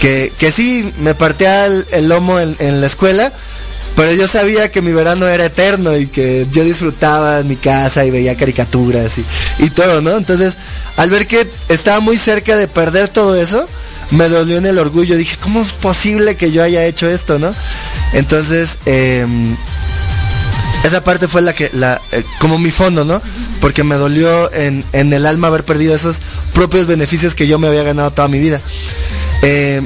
[0.00, 3.32] que, que sí, me partía el, lomo en la escuela,
[3.96, 8.04] pero yo sabía que mi verano era eterno y que yo disfrutaba en mi casa
[8.04, 9.18] y veía caricaturas
[9.58, 10.16] y, todo, ¿no?
[10.16, 10.56] Entonces,
[10.96, 13.68] al ver que estaba muy cerca de perder todo eso,
[14.10, 15.16] me dolió en el orgullo.
[15.16, 17.54] Dije, ¿cómo es posible que yo haya hecho esto, no?
[18.12, 19.56] Entonces, em,
[20.84, 23.20] esa parte fue la que, la, eh, como mi fondo, ¿no?
[23.60, 26.20] Porque me dolió en, en, el alma haber perdido esos
[26.52, 28.60] propios beneficios que yo me había ganado toda mi vida.
[29.40, 29.80] Eh,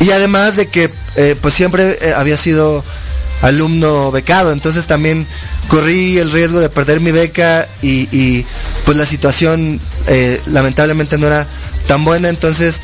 [0.00, 2.84] y además de que, eh, pues siempre había sido
[3.40, 5.26] alumno becado, entonces también
[5.68, 8.44] corrí el riesgo de perder mi beca y,
[8.84, 9.80] pues la situación
[10.46, 11.46] lamentablemente no era
[11.88, 12.80] tan buena, entonces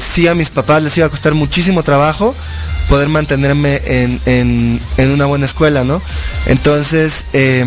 [0.00, 2.34] sí a mis papás les iba a costar muchísimo trabajo
[2.88, 6.00] poder mantenerme en, en, en una buena escuela, ¿no?
[6.46, 7.64] Entonces, eh,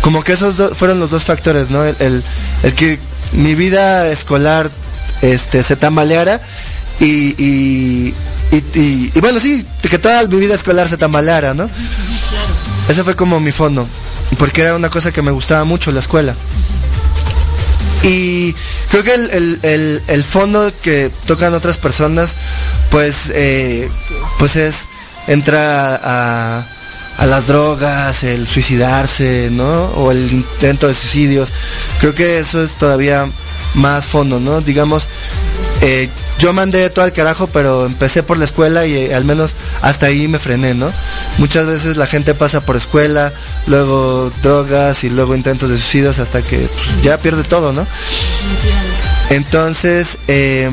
[0.00, 1.84] como que esos fueron los dos factores, ¿no?
[1.84, 2.24] El,
[2.62, 2.98] el, que
[3.32, 4.70] mi vida escolar
[5.22, 6.40] este, se tambaleara
[6.98, 8.14] y, y,
[8.50, 11.68] y, bueno, sí, que toda mi vida escolar se tambaleara, ¿no?
[12.88, 13.86] Ese fue como mi fondo,
[14.38, 16.34] porque era una cosa que me gustaba mucho, la escuela.
[18.02, 18.54] Y
[18.90, 22.34] creo que el, el, el, fondo que tocan otras personas,
[22.90, 23.90] pues, eh,
[24.38, 24.86] pues es
[25.26, 26.64] entrar a,
[27.20, 29.84] a, las drogas, el suicidarse, ¿no?
[29.96, 31.52] O el intento de suicidios.
[32.00, 33.30] Creo que eso es todavía
[33.74, 34.60] más fondo, ¿no?
[34.60, 35.08] Digamos,
[35.82, 39.54] eh, yo mandé todo al carajo, pero empecé por la escuela y eh, al menos
[39.82, 40.90] hasta ahí me frené, ¿no?
[41.38, 43.32] Muchas veces la gente pasa por escuela,
[43.66, 47.86] luego drogas y luego intentos de suicidios hasta que pues, ya pierde todo, ¿no?
[49.30, 50.68] Entonces, eh,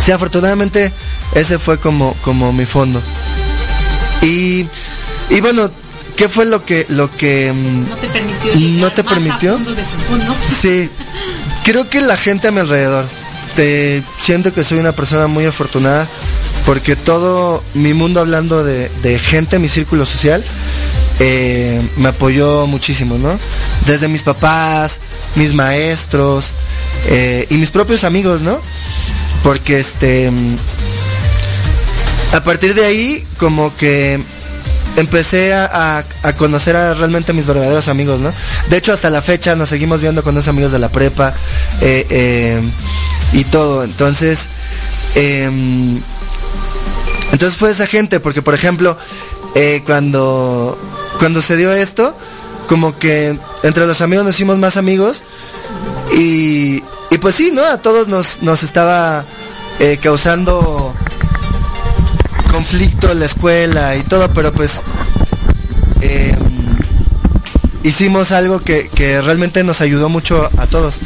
[0.00, 0.92] sí, afortunadamente
[1.34, 3.00] ese fue como, como mi fondo.
[4.22, 4.66] Y,
[5.30, 5.70] y bueno,
[6.16, 8.54] ¿qué fue lo que lo que no te permitió?
[8.80, 9.58] No te permitió?
[10.60, 10.88] Sí,
[11.64, 13.06] creo que la gente a mi alrededor
[13.60, 16.06] este, siento que soy una persona muy afortunada
[16.64, 20.42] porque todo mi mundo hablando de, gente, mi círculo social,
[21.18, 23.36] eh, me apoyó muchísimo, ¿no?
[23.86, 25.00] Desde mis papás,
[25.34, 26.52] mis maestros
[27.08, 28.58] eh, y mis propios amigos, ¿no?
[29.42, 30.30] Porque este,
[32.32, 34.20] a partir de ahí, como que
[34.96, 36.04] empecé a,
[36.36, 38.32] conocer a realmente mis verdaderos amigos, ¿no?
[38.68, 41.34] De hecho, hasta la fecha nos seguimos viendo con los amigos de la prepa.
[41.80, 42.60] Eh,
[43.32, 43.84] y todo.
[43.84, 44.48] Entonces,
[45.14, 46.00] em,
[47.32, 48.96] entonces fue esa gente, porque por ejemplo,
[49.54, 50.78] eh, cuando,
[51.18, 52.16] cuando se dio esto,
[52.66, 55.22] como que entre los amigos nos hicimos más amigos
[56.12, 57.64] y, y pues sí, ¿no?
[57.64, 59.24] A todos nos, nos estaba
[59.80, 60.89] eh, causando
[62.50, 64.80] conflicto en la escuela y todo, pero pues
[66.00, 66.36] em,
[67.82, 71.00] hicimos algo que, que realmente nos ayudó mucho a todos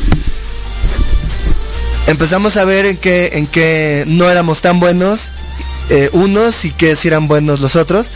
[2.07, 5.31] empezamos a ver en qué, en qué no éramos tan buenos
[5.91, 8.11] eh, unos y que si eran buenos los otros.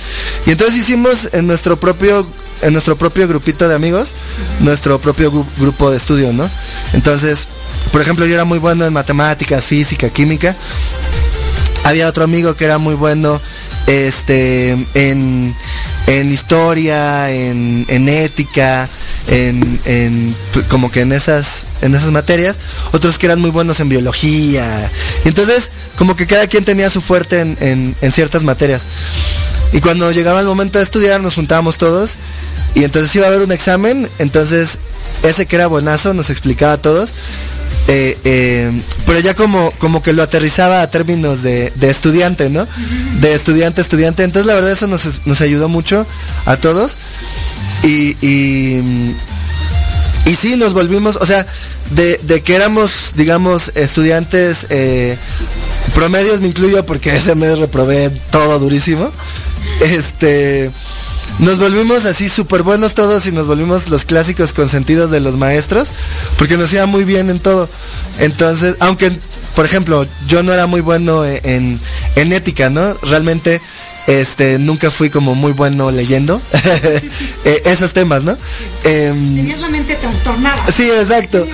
[0.47, 2.27] Y entonces hicimos en nuestro propio,
[2.63, 4.15] en nuestro propio grupito de amigos,
[4.61, 6.49] nuestro propio grupo de estudio, ¿no?
[6.93, 7.47] Entonces,
[7.93, 10.57] por ejemplo, yo era muy bueno en matemáticas, física, química.
[11.89, 13.41] Había otro amigo que era muy bueno
[13.87, 15.55] este, en,
[16.07, 18.87] en historia, en, en ética,
[19.27, 20.37] en, en,
[20.69, 22.59] como que en esas, en esas materias,
[22.93, 24.91] otros que eran muy buenos en biología.
[25.25, 28.83] Y entonces, como que cada quien tenía su fuerte en, en, ciertas materias.
[29.73, 32.17] Y cuando llegaba el momento de estudiar, nos juntábamos todos.
[32.75, 34.07] Y entonces iba a haber un examen.
[34.19, 34.79] Entonces,
[35.23, 37.15] ese que era buenazo nos explicaba a todos.
[37.91, 42.67] Eh, eh, pero ya como, como que lo aterrizaba a términos de, estudiante, ¿no?
[43.21, 44.25] De estudiante, estudiante.
[44.25, 46.07] Entonces la verdad eso nos, ayudó mucho
[46.45, 46.97] a todos.
[47.85, 49.15] Y, y,
[50.27, 51.47] y sí, nos volvimos, o sea,
[51.91, 55.17] de, de que éramos, digamos, estudiantes eh,
[55.95, 59.11] promedios, me incluyo porque ese mes reprobé todo durísimo.
[59.81, 60.71] Este,
[61.39, 65.89] nos volvimos así súper buenos todos y nos volvimos los clásicos consentidos de los maestros,
[66.37, 67.69] porque nos iba muy bien en todo.
[68.19, 69.17] Entonces, aunque,
[69.55, 71.81] por ejemplo, yo no era muy bueno en,
[72.17, 72.95] en ética, ¿no?
[73.03, 73.61] Realmente
[74.09, 76.41] este, nunca fui como muy bueno leyendo
[77.45, 78.39] eh, esos temas, ¿no?
[78.83, 80.57] Tenías la mente trastornada.
[80.75, 81.47] Sí, exacto.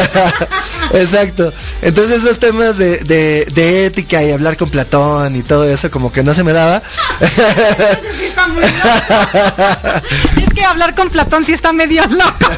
[0.92, 1.50] exacto.
[1.80, 6.22] Entonces esos temas de, de, ética y hablar con Platón y todo eso como que
[6.22, 6.82] no se me daba.
[8.18, 8.62] sí está muy
[10.44, 12.50] es que hablar con Platón sí está medio loco.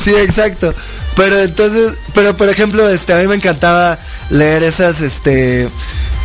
[0.00, 0.72] sí, exacto.
[1.16, 3.98] Pero entonces, pero por ejemplo, este, a mí me encantaba
[4.30, 5.68] leer esas, este,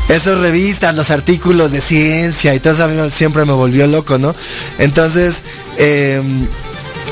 [0.10, 4.36] esas revistas, los artículos de ciencia y todo eso siempre me volvió loco, ¿no?
[4.80, 5.44] Entonces,
[5.78, 6.48] em,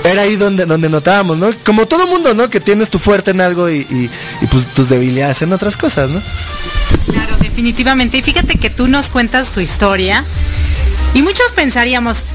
[0.06, 1.50] era ahí donde, donde notábamos, ¿no?
[1.66, 2.50] Como todo mundo, ¿no?
[2.50, 6.22] Que tienes tu fuerte en algo y, y, pues tus debilidades en otras cosas, ¿no?
[7.12, 8.18] Claro, definitivamente.
[8.18, 10.24] Y fíjate que tú nos cuentas tu historia
[11.14, 12.26] y muchos pensaríamos,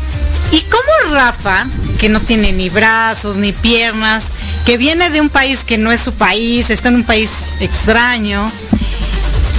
[0.52, 1.66] ¿y cómo Rafa,
[1.98, 4.32] que no tiene ni brazos ni piernas,
[4.64, 7.30] que viene de un país que no es su país, está en un país
[7.60, 8.50] extraño,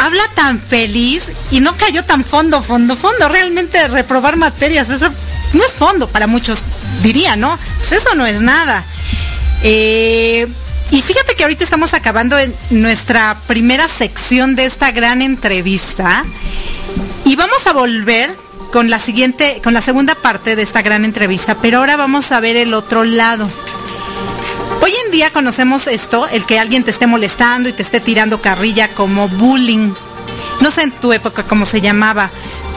[0.02, 3.30] habla tan feliz y no cayó tan fondo, fondo, fondo.
[3.30, 5.10] Realmente reprobar materias, eso
[5.54, 6.64] no es fondo, para muchos
[7.04, 7.58] dirían, ¿no?
[7.78, 8.84] Pues eso no es nada.
[9.64, 10.48] Eh,
[10.90, 16.26] y fíjate que ahorita estamos acabando en nuestra primera sección de esta gran entrevista
[17.24, 18.36] y vamos a volver
[18.72, 22.40] con la siguiente, con la segunda parte de esta gran entrevista, pero ahora vamos a
[22.40, 23.50] ver el otro lado.
[24.82, 28.42] Hoy en día conocemos esto, el que alguien te esté molestando y te esté tirando
[28.42, 29.94] carrilla como bullying.
[30.60, 32.32] No sé en tu época cómo se llamaba,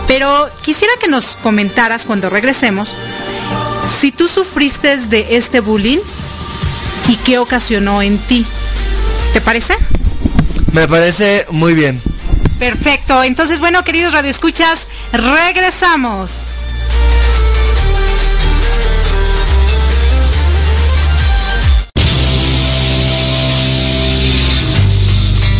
[0.07, 2.94] pero quisiera que nos comentaras cuando regresemos
[3.88, 5.98] si tú sufriste de este bullying
[7.09, 8.46] y qué ocasionó en ti.
[9.32, 9.74] ¿Te parece?
[10.72, 12.02] Me parece muy bien.
[12.59, 13.22] Perfecto.
[13.24, 16.53] Entonces, bueno, queridos radioescuchas, regresamos.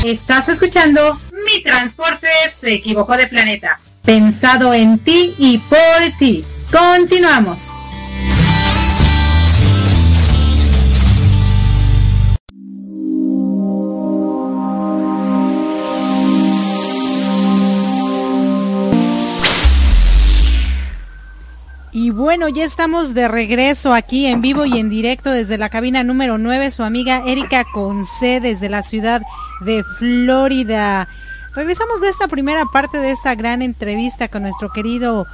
[0.05, 3.81] Estás escuchando Mi Transporte se equivocó de planeta.
[4.05, 5.79] Pensado en ti y por
[6.19, 6.45] ti.
[6.71, 7.71] Continuamos.
[21.93, 26.05] Y bueno, ya estamos de regreso aquí en vivo y en directo desde la cabina
[26.05, 29.23] número 9, su amiga Erika Conce desde la ciudad
[29.61, 31.09] de Florida.
[31.55, 35.27] Regresamos de esta primera parte de esta gran entrevista con nuestro querido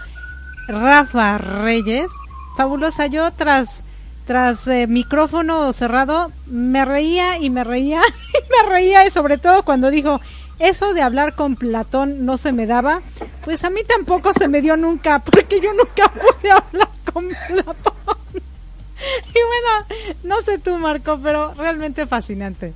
[0.68, 2.08] Rafa Reyes.
[2.56, 3.82] Fabulosa, yo tras
[4.26, 9.64] tras eh, micrófono cerrado me reía y me reía y me reía y sobre todo
[9.64, 10.20] cuando dijo
[10.60, 13.00] eso de hablar con Platón no se me daba,
[13.42, 17.94] pues a mí tampoco se me dio nunca, porque yo nunca pude hablar con Platón.
[19.00, 22.74] Y bueno, no sé tú Marco, pero realmente fascinante.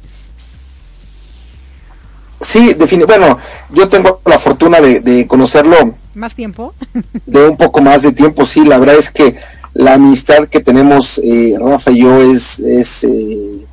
[2.45, 3.39] Sí, define, bueno,
[3.71, 5.95] yo tengo la fortuna de, conocerlo.
[6.15, 6.75] ¿Más tiempo?
[7.27, 9.37] De un poco más de tiempo, sí, la verdad es que
[9.73, 13.67] la amistad que tenemos eh, Rafa y yo es, es eh,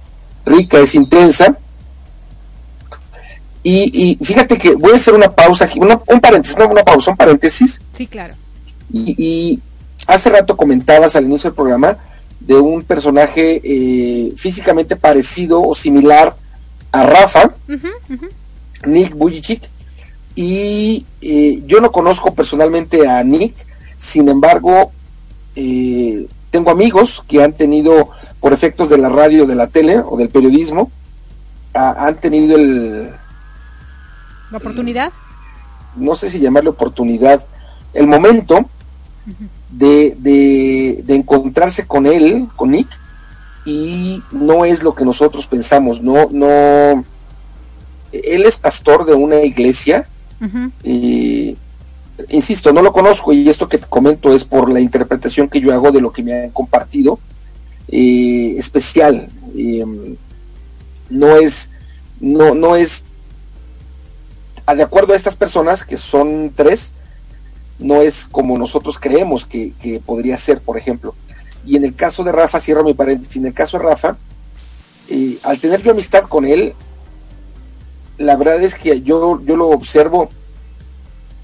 [0.45, 1.55] rica, es intensa
[3.63, 7.17] y, fíjate que voy a hacer una pausa aquí, un paréntesis, no una pausa, un
[7.17, 7.79] paréntesis.
[7.95, 8.33] Sí, claro.
[8.91, 9.59] Y,
[10.07, 11.95] hace rato comentabas al inicio del programa
[12.39, 16.35] de un personaje eh, físicamente parecido o similar
[16.91, 17.53] a Rafa,
[18.85, 19.69] Nick Bujicic.
[20.35, 23.53] Y eh, yo no conozco personalmente a Nick,
[23.97, 24.91] sin embargo,
[25.55, 28.09] eh, tengo amigos que han tenido,
[28.39, 30.89] por efectos de la radio, de la tele o del periodismo,
[31.73, 33.11] han tenido el,
[34.51, 35.11] ¿La oportunidad?
[35.95, 37.43] no sé si llamarle oportunidad,
[37.93, 38.65] el momento
[39.69, 42.87] de, de, encontrarse con él, con Nick,
[43.65, 47.03] y no es lo que nosotros pensamos, no, no,
[48.11, 50.07] él es pastor de una iglesia,
[50.83, 51.55] y
[52.29, 55.71] insisto, no lo conozco y esto que te comento es por la interpretación que yo
[55.71, 57.19] hago de lo que me han compartido,
[57.87, 60.15] eh, especial, em,
[61.09, 61.69] no es,
[62.19, 63.03] no, no es
[64.75, 66.91] de acuerdo a estas personas, que son tres,
[67.79, 69.73] no es como nosotros creemos que,
[70.05, 71.15] podría ser, por ejemplo.
[71.65, 74.17] Y en el caso de Rafa, cierro mi paréntesis, en el caso de Rafa,
[75.09, 76.73] eh, al tener yo amistad con él,
[78.21, 80.29] la verdad es que yo, yo lo observo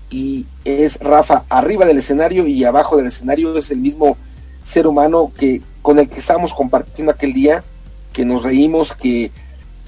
[0.10, 4.18] y es Rafa arriba del escenario y abajo del escenario es el mismo
[4.64, 7.64] ser humano que con el que estábamos compartiendo aquel día,
[8.12, 9.32] que nos reímos, que,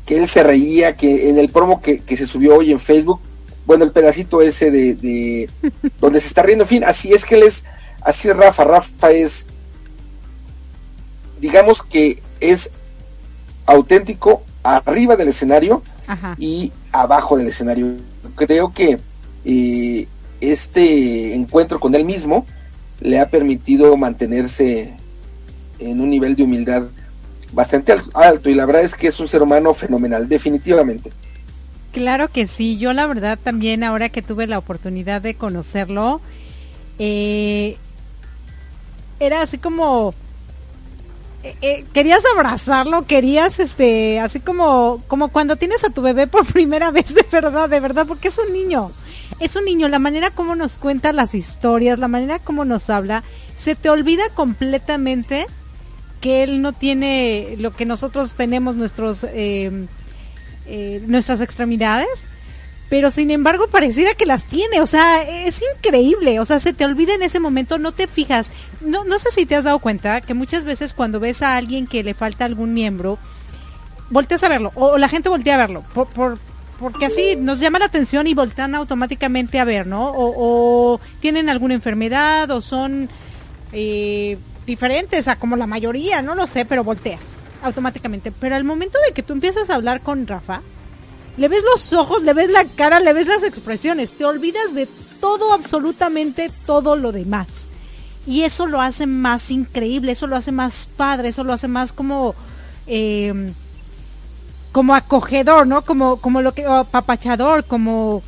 [0.05, 3.19] que él se reía, que en el promo que, que se subió hoy en Facebook,
[3.65, 5.49] bueno, el pedacito ese de,
[5.99, 7.63] donde se está riendo, en fin, así es que él es,
[8.01, 9.45] así es Rafa, Rafa es,
[11.39, 12.69] digamos que es
[13.65, 15.83] auténtico arriba del escenario
[16.37, 17.95] y abajo del escenario.
[18.35, 18.99] Creo que
[19.45, 20.07] eh,
[20.41, 22.45] este encuentro con él mismo
[23.01, 24.93] le ha permitido mantenerse
[25.79, 26.83] en un nivel de humildad
[27.51, 31.11] bastante alto y la verdad es que es un ser humano fenomenal, definitivamente.
[31.91, 36.21] Claro que sí, yo la verdad también ahora que tuve la oportunidad de conocerlo,
[36.99, 37.77] eh,
[39.19, 40.13] era así como
[41.43, 46.45] eh, eh, querías abrazarlo, querías este, así como como cuando tienes a tu bebé por
[46.53, 48.91] primera vez de verdad, de verdad, porque es un niño.
[49.39, 53.23] Es un niño, la manera como nos cuenta las historias, la manera como nos habla,
[53.55, 55.45] se te olvida completamente
[56.19, 59.87] que él no tiene lo que nosotros tenemos nuestros eh,
[60.71, 62.27] eh, nuestras extremidades,
[62.89, 66.85] pero sin embargo pareciera que las tiene, o sea, es increíble, o sea, se te
[66.85, 70.21] olvida en ese momento, no te fijas, no, no sé si te has dado cuenta
[70.21, 73.19] que muchas veces cuando ves a alguien que le falta algún miembro,
[74.09, 76.39] volteas a verlo, o, la gente voltea a verlo, por, por,
[76.79, 80.11] porque así nos llama la atención y voltean automáticamente a ver, ¿no?
[80.15, 83.09] O, tienen alguna enfermedad o son
[83.71, 87.19] eh, diferentes a como la mayoría, no lo sé, pero volteas
[87.61, 88.31] automáticamente.
[88.31, 90.61] Pero al momento de que tú empiezas a hablar con Rafa,
[91.39, 94.87] le ves los ojos, le ves la cara, le ves las expresiones, te olvidas de
[95.21, 97.67] todo, absolutamente todo lo demás.
[98.27, 101.93] Y eso lo hace más increíble, eso lo hace más padre, eso lo hace más
[101.93, 102.35] como...
[102.87, 103.51] Eh,
[104.71, 105.83] como acogedor, ¿no?
[105.83, 108.21] Como, como lo que, apapachador, como...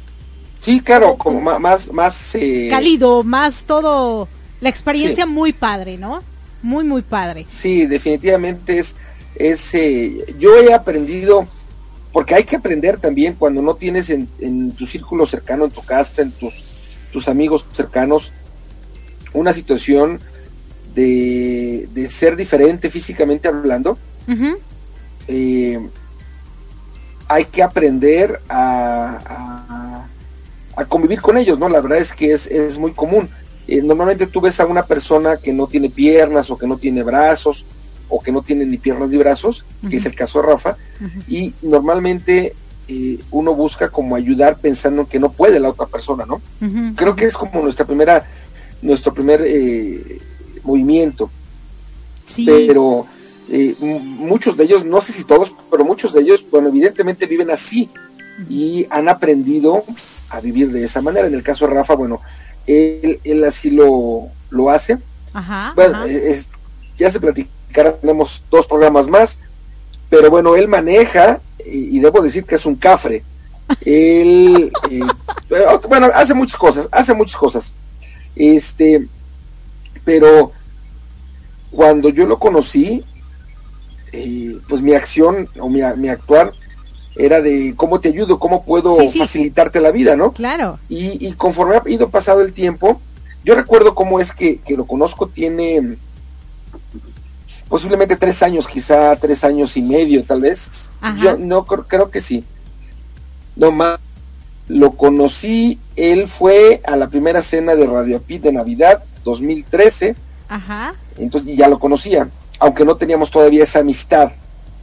[0.62, 2.36] Sí, claro, como, más, más...
[2.36, 4.28] Eh, cálido, más todo,
[4.60, 6.24] la experiencia muy padre, ¿no?
[6.64, 7.46] Muy, muy padre.
[7.50, 8.96] Sí, definitivamente es,
[9.36, 11.48] es eh, yo he aprendido,
[12.12, 15.82] porque hay que aprender también cuando no tienes en, en tu círculo cercano, en tu
[15.82, 16.64] casa, en tus,
[17.12, 18.34] tus amigos cercanos,
[19.34, 20.20] una situación
[20.94, 23.98] de, de ser diferente físicamente hablando.
[25.28, 25.80] eh,
[27.28, 30.06] hay que aprender a,
[30.76, 31.70] a, convivir con ellos, ¿no?
[31.70, 33.30] La verdad es que es, muy común.
[33.68, 37.04] Eh, normalmente tú ves a una persona que no tiene piernas o que no tiene
[37.04, 37.64] brazos
[38.12, 40.76] o que no tiene ni piernas ni brazos, que es el caso de Rafa,
[41.28, 42.54] y normalmente
[42.88, 46.42] eh, uno busca como ayudar pensando que no puede la otra persona, ¿no?
[46.96, 48.28] Creo que es como nuestra primera,
[48.82, 50.20] nuestro primer eh,
[50.64, 51.30] movimiento.
[52.28, 52.46] Sí.
[52.46, 53.08] Pero
[53.50, 57.50] eh, muchos de ellos, no sé si todos, pero muchos de ellos, bueno, evidentemente viven
[57.50, 57.90] así
[58.50, 59.86] y han aprendido
[60.30, 61.28] a vivir de esa manera.
[61.28, 62.20] En el caso de Rafa, bueno,
[62.68, 64.98] él, él así lo, lo hace.
[65.34, 66.06] Ajá, bueno,
[66.98, 67.20] ya se
[67.72, 69.40] platicará, tenemos dos programas más,
[70.10, 73.24] pero bueno, él maneja y, debo decir que es un cafre.
[73.86, 75.02] él, eh,
[75.88, 77.74] bueno, hace muchas cosas, hace muchas cosas.
[78.36, 79.08] Este,
[80.04, 80.52] pero
[81.72, 83.04] cuando yo lo conocí,
[84.12, 86.52] eh, pues mi acción o mi, mi, actuar
[87.16, 90.34] era de cómo te ayudo, cómo puedo facilitarte la vida, ¿no?
[90.34, 90.80] Claro.
[90.90, 93.02] Y, conforme ha ido pasado el tiempo,
[93.44, 95.98] yo recuerdo cómo es que, lo conozco, tiene
[97.72, 100.70] posiblemente tres años, quizá tres años y medio, tal vez.
[101.20, 102.44] Yo no creo, que sí.
[103.56, 103.98] No más.
[104.68, 110.16] Lo conocí, él fue a la primera cena de Radio Pit de Navidad 2013.
[110.48, 110.94] Ajá.
[111.18, 112.30] Entonces ya lo conocía
[112.62, 114.32] aunque no teníamos todavía esa amistad.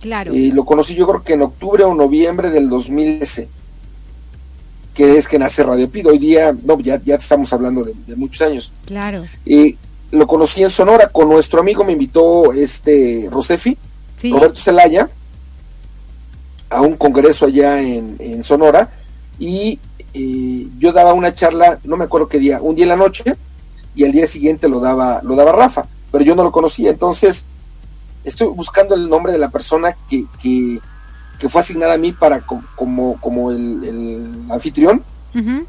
[0.00, 0.34] Claro.
[0.34, 3.48] Y lo conocí yo creo que en octubre o noviembre del 2013,
[4.94, 6.10] que es que nace Radio Pido.
[6.10, 8.72] Hoy día, no, ya, ya estamos hablando de, muchos años.
[8.84, 9.24] Claro.
[9.46, 9.76] Y
[10.10, 13.76] lo conocí en Sonora, con nuestro amigo me invitó este Rosefi,
[14.22, 15.08] Roberto Zelaya,
[16.70, 18.90] a un congreso allá en, Sonora,
[19.38, 19.78] y
[20.14, 23.24] eh, yo daba una charla, no me acuerdo qué día, un día en la noche,
[23.94, 27.44] y al día siguiente lo daba, lo daba Rafa, pero yo no lo conocía, entonces
[28.24, 30.80] estoy buscando el nombre de la persona que, que,
[31.48, 35.04] fue asignada a mí para como, como el, anfitrión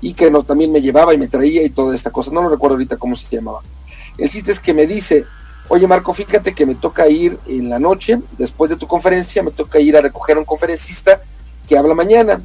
[0.01, 2.31] y que no, también me llevaba y me traía y toda esta cosa.
[2.31, 3.61] No lo recuerdo ahorita cómo se llamaba.
[4.20, 5.26] El chiste es que me dice,
[5.67, 9.51] oye Marco, fíjate que me toca ir en la noche, después de tu conferencia, me
[9.51, 11.22] toca ir a recoger a un conferencista
[11.67, 12.41] que habla mañana.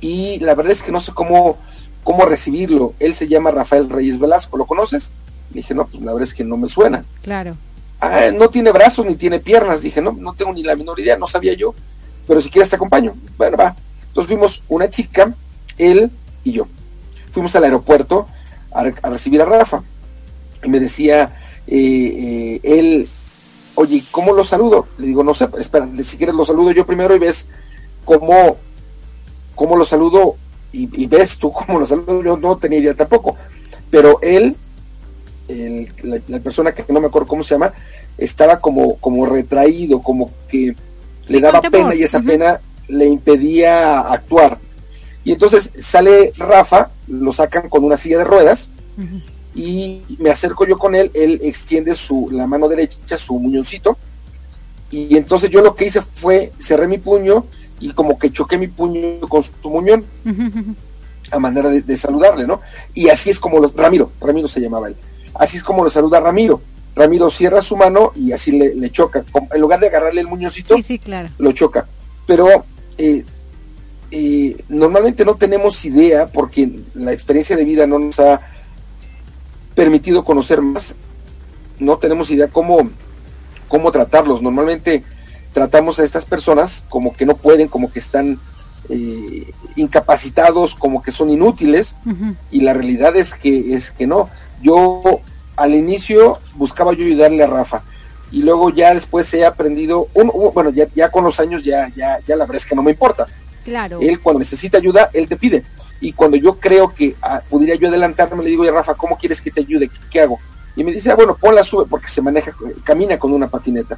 [0.00, 1.58] Y la verdad es que no sé cómo,
[2.02, 2.94] cómo recibirlo.
[2.98, 5.12] Él se llama Rafael Reyes Velasco, ¿lo conoces?
[5.50, 7.04] Le dije, no, pues la verdad es que no me suena.
[7.22, 7.56] Claro.
[8.00, 9.82] Ah, no tiene brazos ni tiene piernas.
[9.82, 11.74] Dije, no, no tengo ni la menor idea, no sabía yo,
[12.26, 13.14] pero si quieres te acompaño.
[13.36, 13.76] Bueno, va.
[14.08, 15.32] Entonces fuimos una chica,
[15.78, 16.10] él
[16.42, 16.66] y yo.
[17.30, 18.26] Fuimos al aeropuerto
[18.72, 19.82] a, recibir a Rafa.
[20.62, 21.34] Y me decía
[21.66, 23.08] eh, eh, él,
[23.74, 24.86] oye, ¿cómo lo saludo?
[24.98, 27.48] Le digo, no sé, espera, si quieres lo saludo yo primero y ves
[28.04, 28.56] cómo,
[29.54, 30.36] cómo lo saludo
[30.72, 32.22] y, y ves tú cómo lo saludo.
[32.22, 33.36] Yo no tenía idea tampoco.
[33.90, 34.56] Pero él
[36.02, 37.72] la, persona que no me acuerdo cómo se llama,
[38.18, 40.74] estaba como, como retraído, como que
[41.28, 44.58] le daba pena y esa pena le impedía actuar.
[45.24, 48.70] Y entonces sale Rafa, lo sacan con una silla de ruedas
[49.54, 53.98] y me acerco yo con él, él extiende su, la mano derecha, su muñoncito,
[54.90, 57.46] y entonces yo lo que hice fue cerré mi puño
[57.80, 60.04] y como que choqué mi puño con su muñón
[61.30, 62.60] a manera de, de, saludarle, ¿no?
[62.94, 64.96] Y así es como los, Ramiro, Ramiro se llamaba él.
[65.34, 66.60] Así es como lo saluda Ramiro.
[66.94, 69.24] Ramiro cierra su mano y así le, choca.
[69.52, 70.76] En lugar de agarrarle el muñoncito,
[71.38, 71.86] lo choca.
[72.26, 72.46] Pero
[72.98, 73.24] eh,
[74.10, 78.40] eh, normalmente no tenemos idea, porque la experiencia de vida no nos ha
[79.74, 80.94] permitido conocer más,
[81.78, 82.90] no tenemos idea cómo,
[83.68, 84.42] cómo tratarlos.
[84.42, 85.04] Normalmente
[85.52, 88.38] tratamos a estas personas como que no pueden, como que están
[88.88, 91.96] eh, incapacitados, como que son inútiles,
[92.50, 94.28] y la realidad es que, es que no
[94.60, 95.20] yo
[95.56, 97.82] al inicio buscaba yo ayudarle a Rafa
[98.30, 100.08] y luego ya después he aprendido,
[100.54, 102.92] bueno, ya, ya con los años ya, ya, ya la verdad es que no me
[102.92, 103.26] importa,
[103.64, 104.00] Claro.
[104.00, 105.64] Él cuando necesita ayuda, él te pide.
[106.02, 109.40] Y cuando yo creo que ah, pudiera yo adelantarme, le digo, oye Rafa, ¿cómo quieres
[109.40, 109.88] que te ayude?
[110.10, 110.36] ¿Qué, hago?
[110.74, 112.50] Y me dice, ah, bueno, ponla, sube, porque se maneja,
[112.82, 113.96] camina con una patineta.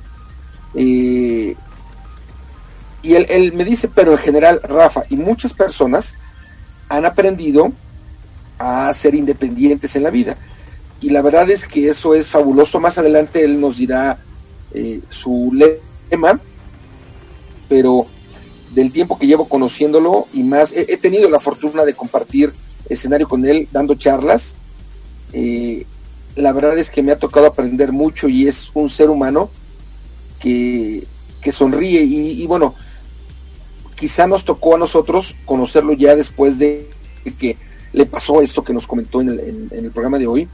[0.74, 1.57] Eh,
[3.02, 6.14] y él, él me dice, pero en general, Rafa, y muchas personas
[6.90, 7.72] han aprendido
[8.59, 10.36] a ser independientes en la vida.
[11.00, 12.80] Y la verdad es que eso es fabuloso.
[12.80, 14.18] Más adelante él nos dirá
[14.74, 16.38] eh, su lema,
[17.66, 18.07] pero
[18.75, 22.53] del tiempo que llevo conociéndolo y más, he, tenido la fortuna de compartir
[22.89, 24.57] escenario con él, dando charlas.
[25.33, 25.87] Eh,
[26.37, 29.51] la verdad es que me ha tocado aprender mucho y es un ser humano
[30.41, 31.07] que,
[31.41, 32.75] que sonríe y, y bueno,
[33.95, 36.91] quizá nos tocó a nosotros conocerlo ya después de
[37.39, 37.57] que
[37.95, 40.49] le pasó esto que nos comentó en el, en, en el programa de hoy,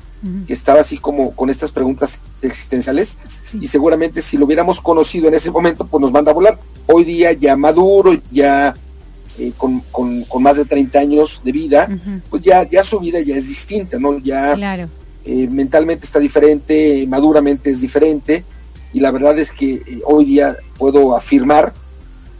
[0.46, 3.16] que estaba así como con estas preguntas existenciales
[3.58, 6.58] y seguramente si lo hubiéramos conocido en ese momento pues nos manda a volar.
[6.86, 8.74] Hoy día ya maduro, ya
[9.38, 11.88] eh, con, con, con más de 30 años de vida,
[12.28, 14.18] pues ya, ya su vida ya es distinta, ¿no?
[14.18, 14.88] Ya Claro.
[15.24, 18.44] eh, mentalmente está diferente, maduramente es diferente
[18.92, 21.72] y la verdad es que eh, hoy día puedo afirmar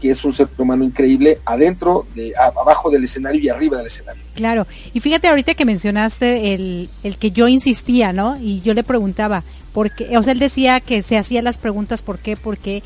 [0.01, 3.87] que es un ser humano increíble adentro, de, a- abajo del escenario y arriba del
[3.89, 4.23] escenario.
[4.35, 8.37] Claro, y fíjate ahorita que mencionaste el, el que yo insistía, ¿no?
[8.41, 9.43] Y yo le preguntaba,
[9.75, 12.37] por qué, o sea, él decía que se hacía las preguntas, ¿por qué?
[12.37, 12.83] ¿Por qué?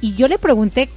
[0.00, 0.88] Y yo le pregunté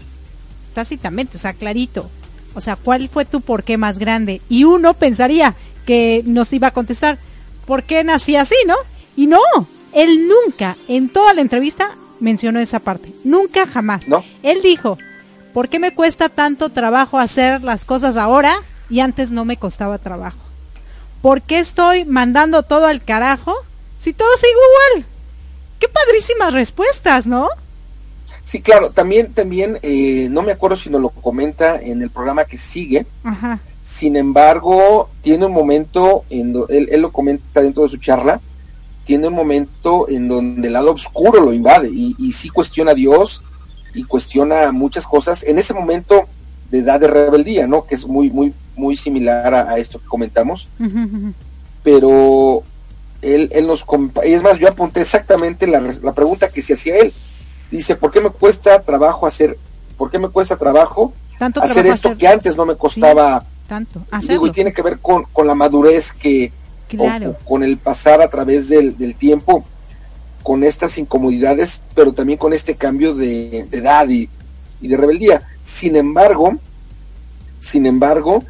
[0.74, 2.10] tácitamente, o sea, clarito,
[2.54, 4.42] o sea, ¿cuál fue tu por qué más grande?
[4.50, 5.56] Y uno pensaría
[5.86, 7.18] que nos iba a contestar,
[7.66, 8.76] ¿por qué nací así, no?
[9.16, 9.40] Y no,
[9.94, 14.08] él nunca, en toda la entrevista, mencionó esa parte, nunca jamás.
[14.08, 14.24] ¿No?
[14.44, 14.98] Él dijo,
[15.56, 18.54] ¿por qué me cuesta tanto trabajo hacer las cosas ahora
[18.90, 20.38] y antes no me costaba trabajo?
[21.22, 23.56] ¿Por qué estoy mandando todo al carajo
[23.98, 25.08] si todo sigue igual?
[25.80, 27.48] Qué padrísimas respuestas, ¿no?
[28.44, 32.44] Sí, claro, también, también, eh, no me acuerdo si nos lo comenta en el programa
[32.44, 33.60] que sigue, Ajá.
[33.82, 38.42] sin embargo, tiene un momento, en do- él, él lo comenta dentro de su charla,
[39.06, 42.96] tiene un momento en donde el lado oscuro lo invade y, y sí cuestiona a
[42.96, 43.42] Dios
[43.96, 46.26] y cuestiona muchas cosas en ese momento
[46.70, 47.86] de edad de rebeldía, ¿no?
[47.86, 50.68] Que es muy, muy, muy similar a, a esto que comentamos,
[51.84, 52.64] pero
[53.22, 53.86] él, él nos
[54.26, 57.14] y es más, yo apunté exactamente la, la pregunta que se hacía él.
[57.72, 59.58] Dice, ¿por qué me cuesta trabajo hacer,
[59.98, 63.44] por qué me cuesta trabajo Tanto hacer esto hacer- que antes no me costaba?
[63.68, 64.00] Tanto.
[64.12, 64.32] Y Hacerlo.
[64.34, 66.52] digo, y tiene que ver con, con la madurez que,
[66.94, 67.32] o- Claro.
[67.32, 69.64] o con el pasar a través del, del tiempo,
[70.46, 74.30] con estas incomodidades, pero también con este cambio de, de edad y,
[74.80, 75.42] y de rebeldía.
[75.64, 76.60] Sin embargo,
[77.62, 78.44] sin embargo,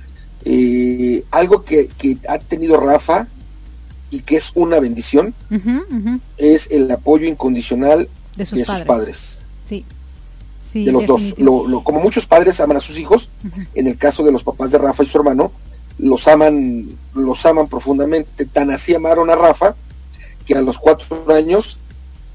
[0.43, 3.28] eh, algo que, que ha tenido Rafa
[4.12, 5.34] y que es una bendición
[6.38, 9.39] es el apoyo incondicional De sus de sus padres.
[9.68, 9.86] Sí.
[10.74, 11.22] Sí, de los dos.
[11.22, 11.64] definitivo.
[11.64, 13.30] Lo- lo- como muchos padres aman a sus hijos,
[13.74, 15.54] en el caso de los papás de Rafa y su hermano,
[15.98, 18.46] los aman, los aman profundamente.
[18.46, 19.76] Tan así amaron a Rafa
[20.46, 21.80] que a los cuatro años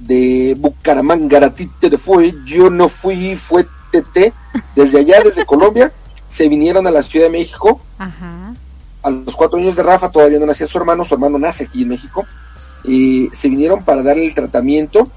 [0.01, 4.33] de Bucaramanga, a ti te fue, yo no fui, fue TT,
[4.75, 5.93] desde allá, desde Colombia,
[6.27, 7.81] se vinieron a la Ciudad de México.
[7.99, 8.55] Ajá.
[9.03, 11.83] A los cuatro años de Rafa todavía no nacía su hermano, su hermano nace aquí
[11.83, 12.27] en México.
[12.85, 15.11] Y se vinieron para darle el tratamiento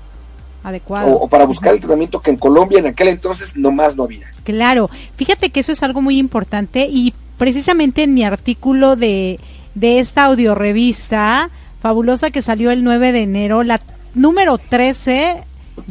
[0.64, 1.14] Adecuado.
[1.14, 4.28] o, o para buscar el tratamiento que en Colombia en aquel entonces nomás no había.
[4.44, 9.40] Claro, fíjate que eso es algo muy importante y precisamente en mi artículo de,
[9.76, 11.50] de esta audiorevista
[11.82, 13.80] fabulosa que salió el 9 de enero, la
[14.14, 15.44] número 13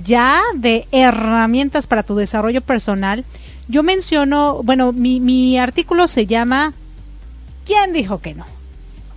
[0.04, 3.24] ya de herramientas para tu desarrollo personal,
[3.68, 6.72] yo menciono, bueno, mi, mi artículo se llama
[7.64, 8.44] ¿Quién dijo que no?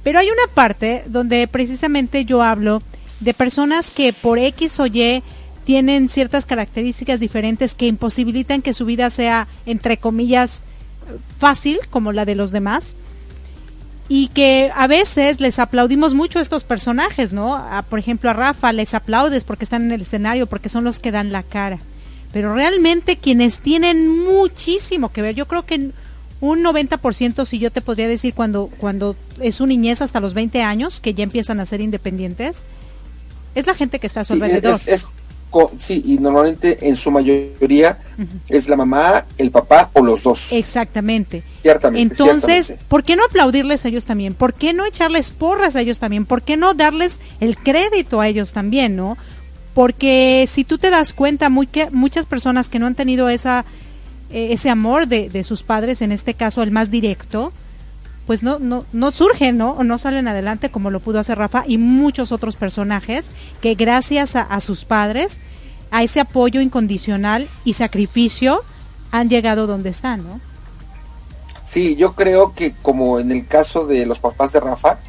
[0.03, 2.81] Pero hay una parte donde precisamente yo hablo
[3.19, 5.23] de personas que por X o Y
[5.63, 10.61] tienen ciertas características diferentes que imposibilitan que su vida sea, entre comillas,
[11.39, 12.95] fácil como la de los demás.
[14.07, 17.55] Y que a veces les aplaudimos mucho a estos personajes, ¿no?
[17.55, 20.99] A, por ejemplo, a Rafa les aplaudes porque están en el escenario, porque son los
[20.99, 21.79] que dan la cara.
[22.31, 25.89] Pero realmente quienes tienen muchísimo que ver, yo creo que
[26.41, 30.61] un 90% si yo te podría decir cuando cuando es su niñez hasta los 20
[30.61, 32.65] años que ya empiezan a ser independientes
[33.55, 35.07] es la gente que está a su Sí, alrededor es- es
[35.77, 37.97] sí, y normalmente en su mayoría
[38.49, 40.51] es la mamá, el papá o los dos.
[40.51, 42.01] exactamente Ciertamente.
[42.01, 42.85] entonces ciertamente.
[42.87, 44.33] ¿por qué no aplaudirles a ellos también?
[44.33, 46.25] ¿por qué no echarles porras a ellos también?
[46.25, 48.95] ¿por qué no darles el crédito a ellos también?
[48.95, 49.17] ¿no?
[49.73, 53.65] porque si tú te das cuenta muy que, muchas personas que no han tenido esa
[54.31, 57.53] eh, ese amor de, de sus padres en este caso el más directo
[58.27, 59.71] pues no, no, no surgen, ¿no?
[59.71, 64.35] O no salen adelante como lo pudo hacer Rafa y muchos otros personajes que gracias
[64.35, 65.39] a, a sus padres,
[65.91, 68.61] a ese apoyo incondicional y sacrificio,
[69.11, 70.39] han llegado donde están, ¿no?
[71.65, 74.99] Sí, yo creo que como en el caso de los papás de Rafa,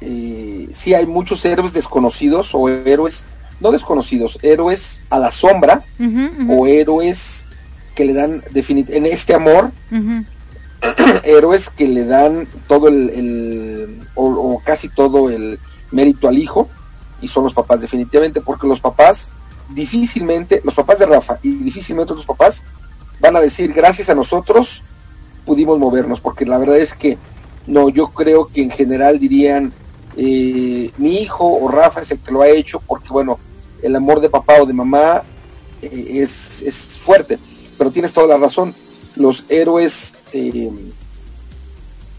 [0.00, 3.24] eh, sí hay muchos héroes desconocidos o héroes,
[3.60, 5.84] no desconocidos, héroes a la sombra
[6.48, 7.44] o héroes
[7.94, 9.70] que le dan en este amor,
[11.24, 15.58] héroes que le dan todo el, o, casi todo el
[15.90, 16.68] mérito al hijo
[17.20, 19.28] y son los papás definitivamente porque los papás
[19.70, 22.64] difícilmente, los papás de Rafa y difícilmente los papás
[23.20, 24.82] van a decir gracias a nosotros
[25.44, 27.16] pudimos movernos, porque la verdad es que
[27.66, 29.72] no, yo creo que en general dirían
[30.16, 33.38] eh, mi hijo o Rafa es el que lo ha hecho, porque bueno,
[33.82, 35.22] el amor de papá o de mamá
[35.82, 37.38] eh, es, es, fuerte,
[37.78, 38.74] pero tienes toda la razón,
[39.14, 40.70] los héroes eh,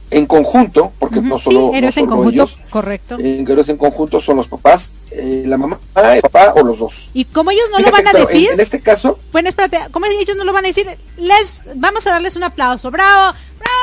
[0.09, 3.17] en conjunto, porque no solo, héroes en conjunto, correcto.
[3.19, 5.79] héroes en conjunto son los papás, la mamá,
[6.13, 7.09] el papá o los dos.
[7.13, 10.37] Y como ellos no lo van a decir, en, este caso, bueno, espérate, como ellos
[10.37, 10.87] no lo van a decir,
[11.17, 13.77] les vamos a darles un aplauso, bravo, bravo,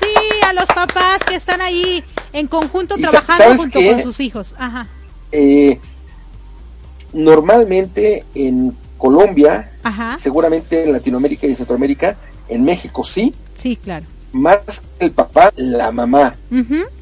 [0.00, 0.14] sí,
[0.44, 2.02] a los papás que están ahí
[2.32, 4.56] en conjunto trabajando junto con sus hijos.
[4.58, 4.88] Ajá.
[5.30, 5.78] Eh,
[7.12, 9.70] normalmente en Colombia,
[10.18, 12.16] seguramente en Latinoamérica y Centroamérica,
[12.48, 13.34] en México sí.
[13.60, 14.06] Sí, claro.
[14.32, 16.36] Más que el papá, la mamá.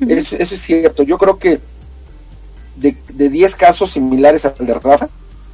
[0.01, 1.03] Eso, es cierto.
[1.03, 1.61] Yo creo que
[2.77, 5.09] de 10 casos similares al de Rafa,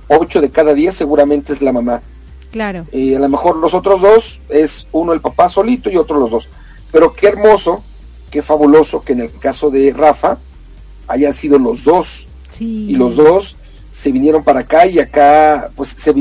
[0.09, 2.03] 8 de cada 10 seguramente es la mamá.
[2.51, 2.87] Claro.
[2.93, 6.31] Y a lo mejor los otros dos es uno el papá solito y otro los
[6.31, 6.49] dos.
[6.93, 7.83] Pero qué hermoso,
[8.31, 10.39] qué fabuloso que en el caso de Rafa
[11.09, 12.27] hayan sido los dos.
[12.61, 13.57] Y los dos
[13.91, 16.15] se vinieron para acá y acá pues se,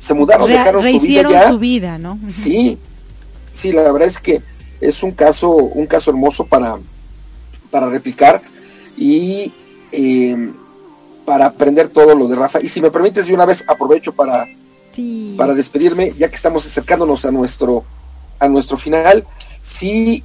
[0.00, 1.48] se mudaron, dejaron su vida ya.
[1.48, 2.18] su vida, ¿no?
[2.26, 2.78] Sí,
[3.54, 4.42] sí, la verdad es que
[4.80, 6.78] es un caso, un caso hermoso para,
[7.70, 8.42] para replicar
[8.96, 9.52] y
[9.92, 10.52] eh,
[11.24, 12.60] para aprender todo lo de Rafa.
[12.60, 14.46] Y si me permites, de una vez aprovecho para,
[15.36, 17.84] para despedirme, ya que estamos acercándonos a nuestro,
[18.38, 19.24] a nuestro final.
[19.62, 20.22] Si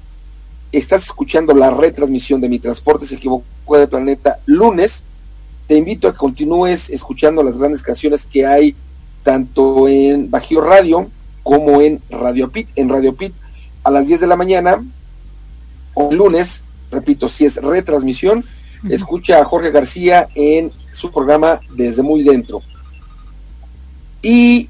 [0.71, 5.03] estás escuchando la retransmisión de Mi Transporte se equivocó de planeta lunes,
[5.67, 8.75] te invito a que continúes escuchando las grandes canciones que hay
[9.23, 11.09] tanto en Bajío Radio
[11.43, 12.69] como en Radio Pit.
[12.75, 13.33] En Radio Pit
[13.83, 14.83] a las 10 de la mañana
[15.93, 18.43] o lunes, repito, si es retransmisión,
[18.89, 22.61] escucha a Jorge García en su programa Desde Muy Dentro.
[24.21, 24.69] Y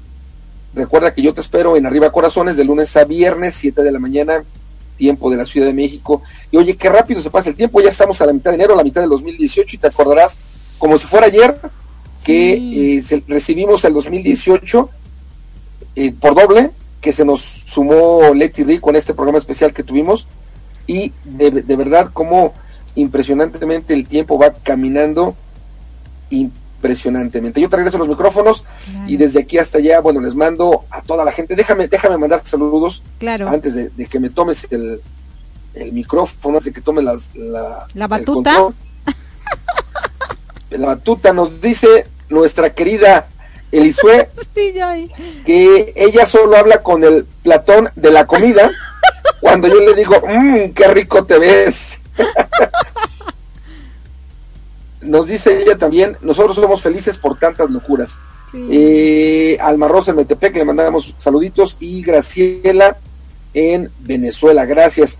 [0.74, 3.98] recuerda que yo te espero en Arriba Corazones de lunes a viernes, 7 de la
[3.98, 4.44] mañana,
[4.96, 6.22] tiempo de la Ciudad de México.
[6.50, 8.74] Y oye, qué rápido se pasa el tiempo, ya estamos a la mitad de enero,
[8.74, 10.38] a la mitad del 2018, y te acordarás,
[10.78, 11.58] como si fuera ayer,
[12.24, 14.90] que eh, recibimos el 2018
[15.96, 16.70] eh, por doble,
[17.00, 20.26] que se nos sumó Leti Rick con este programa especial que tuvimos,
[20.86, 22.52] y de, de verdad, como
[22.94, 25.36] impresionantemente el tiempo va caminando
[26.30, 27.60] impresionantemente.
[27.60, 28.64] Yo te regreso los micrófonos
[29.06, 31.54] y desde aquí hasta allá, bueno, les mando a toda la gente.
[31.54, 33.48] Déjame, déjame mandarte saludos claro.
[33.48, 35.00] antes de, que me tomes el,
[35.74, 38.68] el micrófono, antes de que tome las, la, la batuta.
[40.70, 43.26] La batuta nos dice nuestra querida
[43.72, 44.28] Elisue
[45.44, 48.70] que ella solo habla con el platón de la comida
[49.40, 51.98] cuando yo le digo, mmm, qué rico te ves.
[55.00, 58.18] Nos dice ella también, nosotros somos felices por tantas locuras.
[58.52, 62.98] Eh, Alma Rosa en Metepec, le mandamos saluditos y Graciela
[63.54, 65.18] en Venezuela, gracias.